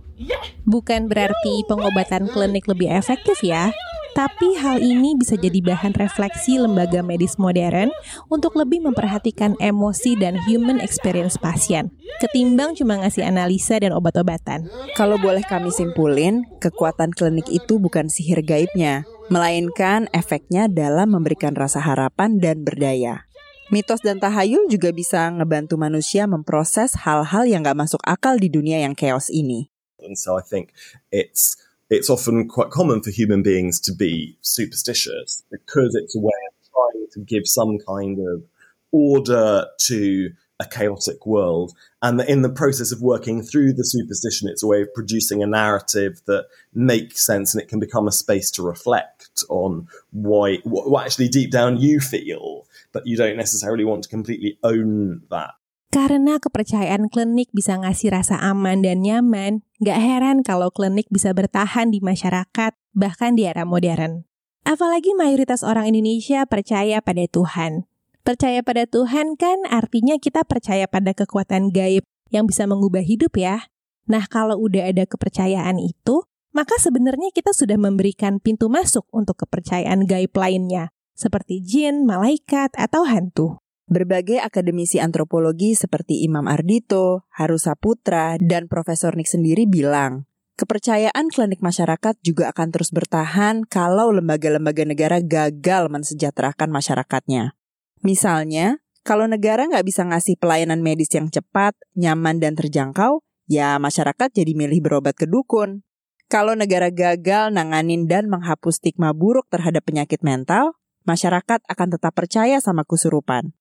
Bukan 0.66 1.08
berarti 1.08 1.64
pengobatan 1.70 2.28
klinik 2.34 2.66
lebih 2.68 2.90
efektif 2.92 3.44
ya, 3.44 3.70
tapi 4.16 4.56
hal 4.56 4.80
ini 4.80 5.20
bisa 5.20 5.36
jadi 5.36 5.60
bahan 5.60 5.92
refleksi 6.00 6.56
lembaga 6.56 7.04
medis 7.04 7.36
modern 7.36 7.92
untuk 8.32 8.56
lebih 8.56 8.80
memperhatikan 8.88 9.60
emosi 9.60 10.16
dan 10.16 10.40
human 10.48 10.80
experience 10.80 11.36
pasien, 11.36 11.92
ketimbang 12.24 12.80
cuma 12.80 13.04
ngasih 13.04 13.28
analisa 13.28 13.76
dan 13.76 13.92
obat-obatan. 13.92 14.72
Kalau 14.96 15.20
boleh 15.20 15.44
kami 15.44 15.68
simpulin, 15.68 16.48
kekuatan 16.64 17.12
klinik 17.12 17.52
itu 17.52 17.76
bukan 17.76 18.08
sihir 18.08 18.40
gaibnya, 18.40 19.04
melainkan 19.28 20.08
efeknya 20.16 20.72
dalam 20.72 21.12
memberikan 21.12 21.52
rasa 21.52 21.84
harapan 21.84 22.40
dan 22.40 22.64
berdaya. 22.64 23.28
Mitos 23.68 24.00
dan 24.00 24.24
tahayul 24.24 24.72
juga 24.72 24.96
bisa 24.96 25.28
ngebantu 25.28 25.76
manusia 25.76 26.24
memproses 26.24 27.04
hal-hal 27.04 27.50
yang 27.50 27.68
gak 27.68 27.76
masuk 27.76 28.00
akal 28.08 28.40
di 28.40 28.48
dunia 28.48 28.80
yang 28.80 28.96
chaos 28.96 29.28
ini. 29.28 29.74
And 30.00 30.16
so 30.16 30.38
I 30.38 30.46
think 30.46 30.70
it's 31.10 31.58
it's 31.90 32.10
often 32.10 32.48
quite 32.48 32.70
common 32.70 33.02
for 33.02 33.12
human 33.12 33.44
beings 33.44 33.80
to 33.82 33.94
be 33.94 34.38
superstitious 34.42 35.44
because 35.52 35.96
it's 35.96 36.16
a 36.16 36.20
way 36.20 36.34
of 36.50 36.72
trying 36.72 37.08
to 37.12 37.20
give 37.22 37.48
some 37.48 37.78
kind 37.88 38.20
of 38.20 38.44
order 38.92 39.66
to 39.80 40.32
a 40.60 40.66
chaotic 40.66 41.26
world. 41.26 41.74
And 42.02 42.22
in 42.22 42.42
the 42.42 42.50
process 42.50 42.92
of 42.92 43.02
working 43.02 43.42
through 43.44 43.74
the 43.74 43.84
superstition, 43.84 44.48
it's 44.48 44.64
a 44.64 44.68
way 44.68 44.82
of 44.82 44.94
producing 44.94 45.44
a 45.44 45.48
narrative 45.48 46.22
that 46.26 46.48
makes 46.74 47.26
sense 47.26 47.54
and 47.54 47.62
it 47.62 47.68
can 47.68 47.80
become 47.80 48.08
a 48.08 48.12
space 48.12 48.50
to 48.52 48.64
reflect 48.64 49.44
on 49.50 49.88
why, 50.12 50.58
what, 50.64 50.90
what 50.90 51.06
actually 51.06 51.28
deep 51.28 51.52
down 51.52 51.78
you 51.78 52.00
feel, 52.00 52.66
but 52.94 53.06
you 53.06 53.18
don't 53.18 53.38
necessarily 53.38 53.84
want 53.84 54.04
to 54.04 54.10
completely 54.10 54.58
own 54.64 55.24
that. 55.30 55.52
Karena 55.96 56.44
kepercayaan 56.44 57.08
klinik 57.08 57.48
bisa 57.56 57.80
ngasih 57.80 58.12
rasa 58.12 58.36
aman 58.44 58.84
dan 58.84 59.00
nyaman, 59.00 59.64
gak 59.80 59.96
heran 59.96 60.44
kalau 60.44 60.68
klinik 60.68 61.08
bisa 61.08 61.32
bertahan 61.32 61.88
di 61.88 62.04
masyarakat, 62.04 62.76
bahkan 62.92 63.40
di 63.40 63.48
era 63.48 63.64
modern. 63.64 64.28
Apalagi 64.68 65.16
mayoritas 65.16 65.64
orang 65.64 65.96
Indonesia 65.96 66.44
percaya 66.52 67.00
pada 67.00 67.24
Tuhan. 67.32 67.88
Percaya 68.28 68.60
pada 68.60 68.84
Tuhan 68.84 69.40
kan 69.40 69.64
artinya 69.72 70.20
kita 70.20 70.44
percaya 70.44 70.84
pada 70.84 71.16
kekuatan 71.16 71.72
gaib 71.72 72.04
yang 72.28 72.44
bisa 72.44 72.68
mengubah 72.68 73.00
hidup 73.00 73.40
ya. 73.40 73.72
Nah 74.12 74.28
kalau 74.28 74.60
udah 74.60 74.92
ada 74.92 75.08
kepercayaan 75.08 75.80
itu, 75.80 76.28
maka 76.52 76.76
sebenarnya 76.76 77.32
kita 77.32 77.56
sudah 77.56 77.80
memberikan 77.80 78.44
pintu 78.44 78.68
masuk 78.68 79.08
untuk 79.16 79.48
kepercayaan 79.48 80.04
gaib 80.04 80.36
lainnya, 80.36 80.92
seperti 81.16 81.64
jin, 81.64 82.04
malaikat, 82.04 82.76
atau 82.76 83.08
hantu. 83.08 83.64
Berbagai 83.86 84.42
akademisi 84.42 84.98
antropologi 84.98 85.78
seperti 85.78 86.26
Imam 86.26 86.50
Ardito, 86.50 87.30
Haru 87.30 87.62
Saputra, 87.62 88.34
dan 88.42 88.66
Profesor 88.66 89.14
Nick 89.14 89.30
sendiri 89.30 89.70
bilang, 89.70 90.26
kepercayaan 90.58 91.30
klinik 91.30 91.62
masyarakat 91.62 92.18
juga 92.26 92.50
akan 92.50 92.74
terus 92.74 92.90
bertahan 92.90 93.62
kalau 93.70 94.10
lembaga-lembaga 94.10 94.90
negara 94.90 95.22
gagal 95.22 95.94
mensejahterakan 95.94 96.74
masyarakatnya. 96.74 97.54
Misalnya, 98.02 98.82
kalau 99.06 99.30
negara 99.30 99.70
nggak 99.70 99.86
bisa 99.86 100.02
ngasih 100.02 100.42
pelayanan 100.42 100.82
medis 100.82 101.14
yang 101.14 101.30
cepat, 101.30 101.78
nyaman, 101.94 102.42
dan 102.42 102.58
terjangkau, 102.58 103.22
ya 103.46 103.78
masyarakat 103.78 104.34
jadi 104.34 104.58
milih 104.58 104.82
berobat 104.82 105.14
ke 105.14 105.30
dukun. 105.30 105.86
Kalau 106.26 106.58
negara 106.58 106.90
gagal 106.90 107.54
nanganin 107.54 108.10
dan 108.10 108.34
menghapus 108.34 108.82
stigma 108.82 109.14
buruk 109.14 109.46
terhadap 109.54 109.86
penyakit 109.86 110.26
mental, 110.26 110.74
masyarakat 111.06 111.62
akan 111.70 111.88
tetap 111.94 112.18
percaya 112.18 112.58
sama 112.58 112.82
kesurupan. 112.82 113.54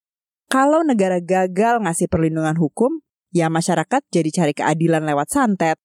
Kalau 0.45 0.85
negara 0.85 1.19
gagal 1.19 1.81
ngasih 1.81 2.07
perlindungan 2.07 2.55
hukum, 2.55 3.01
ya 3.33 3.49
masyarakat 3.51 4.01
jadi 4.13 4.29
cari 4.31 4.53
keadilan 4.53 5.03
lewat 5.03 5.27
santet. 5.33 5.77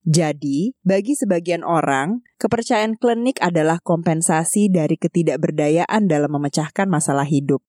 Jadi, 0.00 0.72
bagi 0.80 1.12
sebagian 1.12 1.60
orang, 1.60 2.24
kepercayaan 2.40 2.96
klinik 2.96 3.36
adalah 3.44 3.84
kompensasi 3.84 4.72
dari 4.72 4.96
ketidakberdayaan 4.96 6.08
dalam 6.08 6.32
memecahkan 6.40 6.88
masalah 6.88 7.28
hidup. 7.28 7.60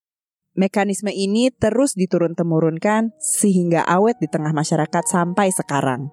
Mekanisme 0.56 1.12
ini 1.12 1.52
terus 1.52 1.96
diturun-temurunkan 1.96 3.16
sehingga 3.20 3.84
awet 3.88 4.20
di 4.20 4.28
tengah 4.28 4.52
masyarakat 4.56 5.04
sampai 5.08 5.52
sekarang. 5.52 6.12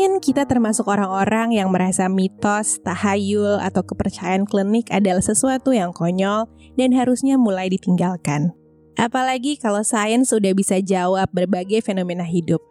Mungkin 0.00 0.24
kita 0.24 0.48
termasuk 0.48 0.88
orang-orang 0.88 1.60
yang 1.60 1.68
merasa 1.68 2.08
mitos, 2.08 2.80
tahayul, 2.80 3.60
atau 3.60 3.84
kepercayaan 3.84 4.48
klinik 4.48 4.88
adalah 4.88 5.20
sesuatu 5.20 5.76
yang 5.76 5.92
konyol 5.92 6.48
dan 6.80 6.96
harusnya 6.96 7.36
mulai 7.36 7.68
ditinggalkan. 7.68 8.48
Apalagi 8.96 9.60
kalau 9.60 9.84
sains 9.84 10.32
sudah 10.32 10.56
bisa 10.56 10.80
jawab 10.80 11.28
berbagai 11.36 11.84
fenomena 11.84 12.24
hidup. 12.24 12.64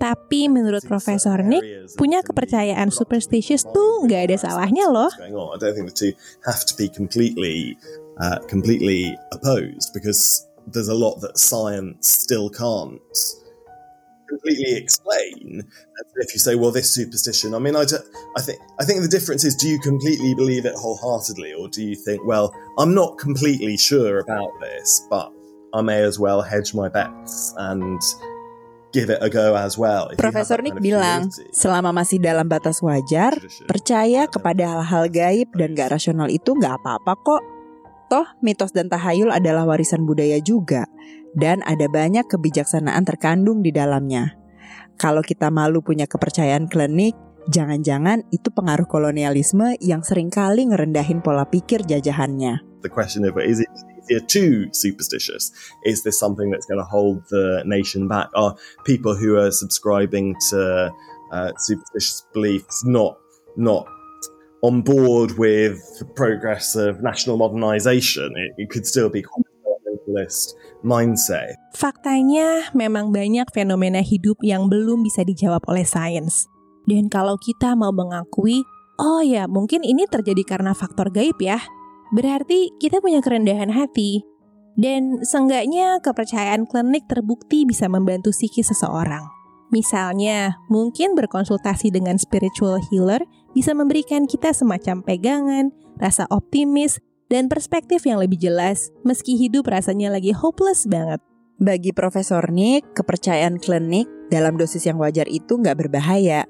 Tapi 0.00 0.48
menurut 0.48 0.80
Profesor 0.88 1.44
Nick, 1.44 1.60
punya 2.00 2.24
kepercayaan 2.24 2.88
superstitious 2.88 3.68
tuh 3.68 4.08
nggak 4.08 4.32
ada 4.32 4.36
salahnya 4.40 4.88
loh. 4.88 5.12
uh, 8.24 8.40
there's 10.64 10.88
a 10.88 10.96
lot 10.96 11.20
that 11.20 11.36
science 11.36 12.08
still 12.08 12.48
can't 12.48 13.04
completely 14.30 14.78
explain. 14.78 15.66
If 16.22 16.30
you 16.32 16.40
say, 16.40 16.54
"Well, 16.54 16.70
this 16.70 16.94
superstition," 16.94 17.52
I 17.52 17.58
mean, 17.58 17.74
I, 17.74 17.84
don't- 17.84 18.06
I 18.38 18.40
think 18.40 18.62
I 18.78 18.86
think 18.86 19.02
the 19.02 19.10
difference 19.10 19.42
is: 19.42 19.58
do 19.58 19.66
you 19.66 19.82
completely 19.82 20.32
believe 20.38 20.64
it 20.64 20.78
wholeheartedly, 20.78 21.58
or 21.58 21.66
do 21.66 21.82
you 21.82 21.98
think, 21.98 22.22
"Well, 22.22 22.54
I'm 22.78 22.94
not 22.94 23.18
completely 23.18 23.74
sure 23.74 24.22
about 24.22 24.54
this, 24.62 25.02
but 25.10 25.34
I 25.74 25.82
may 25.82 26.06
as 26.06 26.16
well 26.22 26.40
hedge 26.46 26.70
my 26.72 26.86
bets 26.88 27.52
and 27.58 27.98
give 28.94 29.10
it 29.10 29.18
a 29.22 29.30
go 29.30 29.58
as 29.58 29.74
well"? 29.74 30.14
Profesor 30.14 30.62
Nick 30.62 30.78
kind 30.78 30.82
of 30.82 30.86
bilang, 30.86 31.20
selama 31.50 31.90
masih 31.90 32.22
dalam 32.22 32.46
batas 32.46 32.78
wajar, 32.82 33.34
percaya 33.66 34.30
kepada 34.30 34.78
hal-hal 34.82 35.10
gaib 35.10 35.50
dan 35.58 35.74
gak 35.74 35.90
rasional 35.94 36.30
itu 36.30 36.54
nggak 36.54 36.78
apa-apa 36.78 37.14
kok. 37.18 37.42
Toh, 38.10 38.26
mitos 38.42 38.74
dan 38.74 38.90
tahayul 38.90 39.30
adalah 39.30 39.62
warisan 39.62 40.02
budaya 40.02 40.42
juga, 40.42 40.90
dan 41.36 41.62
ada 41.66 41.86
banyak 41.86 42.26
kebijaksanaan 42.26 43.06
terkandung 43.06 43.60
di 43.60 43.70
dalamnya. 43.74 44.34
Kalau 45.00 45.24
kita 45.24 45.48
malu 45.48 45.80
punya 45.80 46.04
kepercayaan 46.04 46.68
klinik, 46.68 47.16
jangan-jangan 47.48 48.28
itu 48.34 48.52
pengaruh 48.52 48.84
kolonialisme 48.84 49.78
yang 49.80 50.04
sering 50.04 50.28
kali 50.28 50.68
ngerendahin 50.68 51.24
pola 51.24 51.48
pikir 51.48 51.86
jajahannya. 51.88 52.70
the 52.82 52.88
question 52.88 53.24
of 53.24 53.36
is 53.38 53.60
it 53.60 53.68
easier 54.02 54.20
too 54.20 54.68
superstitious? 54.72 55.52
Is 55.84 56.02
this 56.02 56.18
something 56.18 56.50
that's 56.50 56.66
going 56.66 56.78
to 56.78 56.84
hold 56.84 57.24
the 57.30 57.62
nation 57.66 58.08
back? 58.08 58.28
Are 58.34 58.56
people 58.84 59.14
who 59.14 59.36
are 59.36 59.50
subscribing 59.50 60.36
to 60.50 60.90
uh, 61.32 61.52
superstitious 61.58 62.26
beliefs 62.32 62.84
not 62.84 63.18
not 63.56 63.86
on 64.62 64.82
board 64.82 65.38
with 65.38 65.78
the 65.98 66.04
progress 66.04 66.74
of 66.74 67.02
national 67.02 67.36
modernization? 67.36 68.32
It, 68.36 68.52
it 68.64 68.70
could 68.70 68.86
still 68.86 69.08
be 69.08 69.22
quite 69.22 69.44
a 69.46 69.90
developmentalist 69.90 70.54
mindset. 70.82 71.56
Faktanya 71.76 72.72
memang 72.72 73.12
banyak 73.14 73.48
fenomena 73.52 74.00
hidup 74.00 74.40
yang 74.40 74.68
belum 74.68 75.04
bisa 75.04 75.24
dijawab 75.24 75.64
oleh 75.68 75.84
sains. 75.84 76.48
Dan 76.88 77.12
kalau 77.12 77.36
kita 77.36 77.76
mau 77.76 77.92
mengakui, 77.92 78.64
oh 78.98 79.22
ya 79.22 79.46
mungkin 79.46 79.84
ini 79.84 80.08
terjadi 80.08 80.42
karena 80.42 80.72
faktor 80.72 81.12
gaib 81.12 81.36
ya, 81.38 81.60
berarti 82.10 82.74
kita 82.80 82.98
punya 83.04 83.20
kerendahan 83.20 83.70
hati. 83.70 84.24
Dan 84.80 85.20
seenggaknya 85.20 86.00
kepercayaan 86.00 86.64
klinik 86.64 87.04
terbukti 87.04 87.68
bisa 87.68 87.90
membantu 87.90 88.32
psikis 88.32 88.72
seseorang. 88.72 89.28
Misalnya, 89.70 90.58
mungkin 90.66 91.14
berkonsultasi 91.14 91.94
dengan 91.94 92.18
spiritual 92.18 92.82
healer 92.90 93.22
bisa 93.54 93.70
memberikan 93.70 94.26
kita 94.26 94.50
semacam 94.50 95.06
pegangan, 95.06 95.70
rasa 95.94 96.26
optimis, 96.26 96.98
dan 97.30 97.46
perspektif 97.46 98.02
yang 98.04 98.18
lebih 98.18 98.36
jelas 98.42 98.90
meski 99.06 99.38
hidup 99.38 99.70
rasanya 99.70 100.10
lagi 100.10 100.34
hopeless 100.34 100.84
banget. 100.84 101.22
Bagi 101.62 101.94
Profesor 101.94 102.42
Nick, 102.50 102.82
kepercayaan 102.98 103.62
klinik 103.62 104.10
dalam 104.28 104.58
dosis 104.58 104.82
yang 104.84 104.98
wajar 104.98 105.30
itu 105.30 105.56
nggak 105.56 105.78
berbahaya. 105.78 106.44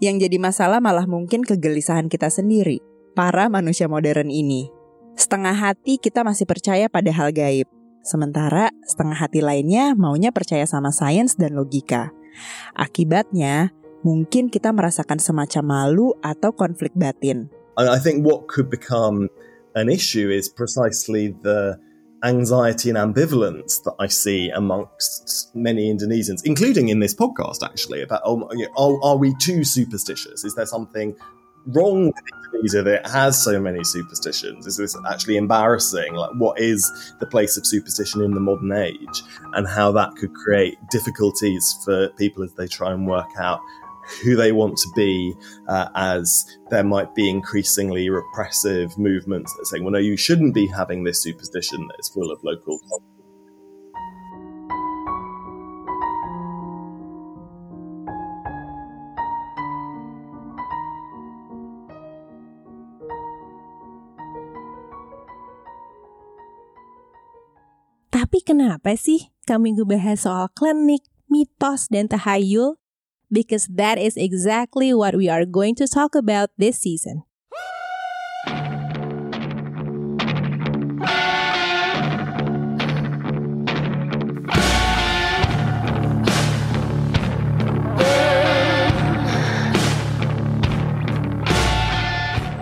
Yang 0.00 0.26
jadi 0.26 0.36
masalah 0.40 0.80
malah 0.80 1.04
mungkin 1.04 1.44
kegelisahan 1.44 2.08
kita 2.08 2.32
sendiri, 2.32 2.80
para 3.12 3.52
manusia 3.52 3.84
modern 3.90 4.32
ini. 4.32 4.72
Setengah 5.14 5.54
hati 5.54 6.00
kita 6.00 6.24
masih 6.24 6.46
percaya 6.46 6.86
pada 6.86 7.10
hal 7.10 7.34
gaib, 7.34 7.66
sementara 8.06 8.70
setengah 8.86 9.18
hati 9.18 9.42
lainnya 9.42 9.92
maunya 9.98 10.30
percaya 10.30 10.64
sama 10.64 10.94
sains 10.94 11.34
dan 11.34 11.58
logika. 11.58 12.14
Akibatnya, 12.78 13.74
mungkin 14.06 14.50
kita 14.50 14.70
merasakan 14.70 15.18
semacam 15.18 15.64
malu 15.66 16.14
atau 16.22 16.54
konflik 16.54 16.94
batin. 16.94 17.50
I, 17.74 17.98
I 17.98 17.98
think 17.98 18.22
what 18.22 18.46
could 18.46 18.70
become 18.70 19.26
an 19.74 19.88
issue 19.88 20.30
is 20.30 20.48
precisely 20.48 21.28
the 21.42 21.78
anxiety 22.24 22.88
and 22.88 22.98
ambivalence 22.98 23.82
that 23.82 23.94
I 23.98 24.06
see 24.06 24.48
amongst 24.48 25.54
many 25.54 25.92
Indonesians, 25.92 26.42
including 26.44 26.88
in 26.88 27.00
this 27.00 27.14
podcast, 27.14 27.62
actually, 27.62 28.02
about 28.02 28.22
oh, 28.24 28.48
you 28.52 28.66
know, 28.66 28.72
are, 28.76 29.10
are 29.10 29.16
we 29.16 29.34
too 29.36 29.64
superstitious? 29.64 30.44
Is 30.44 30.54
there 30.54 30.66
something 30.66 31.14
wrong 31.66 32.06
with 32.06 32.14
Indonesia 32.46 32.82
that 32.82 33.06
has 33.06 33.40
so 33.42 33.60
many 33.60 33.84
superstitions? 33.84 34.66
Is 34.66 34.76
this 34.76 34.96
actually 35.08 35.36
embarrassing? 35.36 36.14
Like, 36.14 36.30
what 36.38 36.58
is 36.58 37.14
the 37.20 37.26
place 37.26 37.56
of 37.56 37.66
superstition 37.66 38.22
in 38.22 38.32
the 38.32 38.40
modern 38.40 38.72
age, 38.72 39.22
and 39.52 39.66
how 39.66 39.92
that 39.92 40.14
could 40.16 40.32
create 40.34 40.76
difficulties 40.90 41.74
for 41.84 42.08
people 42.10 42.42
as 42.42 42.52
they 42.54 42.66
try 42.66 42.92
and 42.92 43.06
work 43.06 43.30
out 43.38 43.60
who 44.22 44.36
they 44.36 44.52
want 44.52 44.76
to 44.78 44.88
be, 44.94 45.34
uh, 45.68 45.88
as 45.94 46.44
there 46.70 46.84
might 46.84 47.14
be 47.14 47.28
increasingly 47.28 48.10
repressive 48.10 48.96
movements 48.98 49.54
that 49.56 49.66
say, 49.66 49.80
well, 49.80 49.92
no, 49.92 49.98
you 49.98 50.16
shouldn't 50.16 50.54
be 50.54 50.66
having 50.66 51.04
this 51.04 51.22
superstition 51.22 51.86
that 51.88 51.96
is 51.98 52.08
full 52.08 52.30
of 52.30 52.42
local. 52.44 52.80
Tapi 68.14 68.46
kenapa 68.46 68.94
sih 68.94 69.30
kami 69.46 69.74
ngebahas 69.74 70.26
soal 70.26 70.46
klinik, 70.54 71.06
mitos, 71.30 71.90
dan 71.90 72.06
tahayul? 72.06 72.78
Because 73.34 73.66
that 73.66 73.98
is 73.98 74.14
exactly 74.14 74.94
what 74.94 75.18
we 75.18 75.26
are 75.26 75.42
going 75.42 75.74
to 75.82 75.90
talk 75.90 76.14
about 76.14 76.54
this 76.54 76.78
season. 76.78 77.26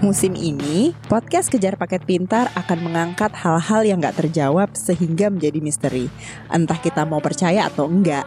Musim 0.01 0.41
ini, 0.41 0.97
podcast 1.13 1.53
Kejar 1.53 1.77
Paket 1.77 2.09
Pintar 2.09 2.49
akan 2.57 2.81
mengangkat 2.81 3.37
hal-hal 3.37 3.85
yang 3.85 4.01
gak 4.01 4.17
terjawab 4.25 4.73
sehingga 4.73 5.29
menjadi 5.29 5.61
misteri. 5.61 6.09
Entah 6.49 6.81
kita 6.81 7.05
mau 7.05 7.21
percaya 7.21 7.69
atau 7.69 7.93
enggak. 7.93 8.25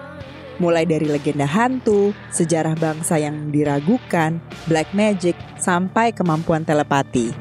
Mulai 0.56 0.88
dari 0.88 1.12
legenda 1.12 1.44
hantu, 1.44 2.16
sejarah 2.32 2.80
bangsa 2.80 3.20
yang 3.20 3.52
diragukan, 3.52 4.40
black 4.72 4.88
magic, 4.96 5.36
sampai 5.60 6.16
kemampuan 6.16 6.64
telepati. 6.64 7.36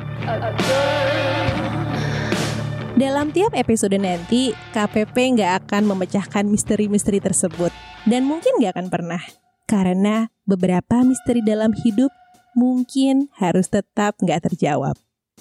Dalam 2.94 3.34
tiap 3.34 3.54
episode 3.58 3.98
nanti, 3.98 4.54
KPP 4.74 5.14
nggak 5.38 5.66
akan 5.66 5.82
memecahkan 5.94 6.46
misteri-misteri 6.46 7.18
tersebut. 7.18 7.70
Dan 8.06 8.26
mungkin 8.26 8.58
nggak 8.58 8.78
akan 8.78 8.88
pernah. 8.90 9.22
Karena 9.66 10.30
beberapa 10.46 11.02
misteri 11.02 11.42
dalam 11.42 11.74
hidup 11.74 12.10
mungkin 12.54 13.30
harus 13.38 13.66
tetap 13.70 14.18
nggak 14.22 14.50
terjawab. 14.50 14.94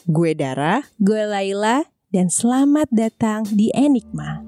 Gue 0.10 0.34
Dara, 0.34 0.82
gue 0.98 1.22
Laila, 1.26 1.86
dan 2.10 2.30
selamat 2.30 2.90
datang 2.90 3.46
di 3.50 3.70
Enigma. 3.74 4.42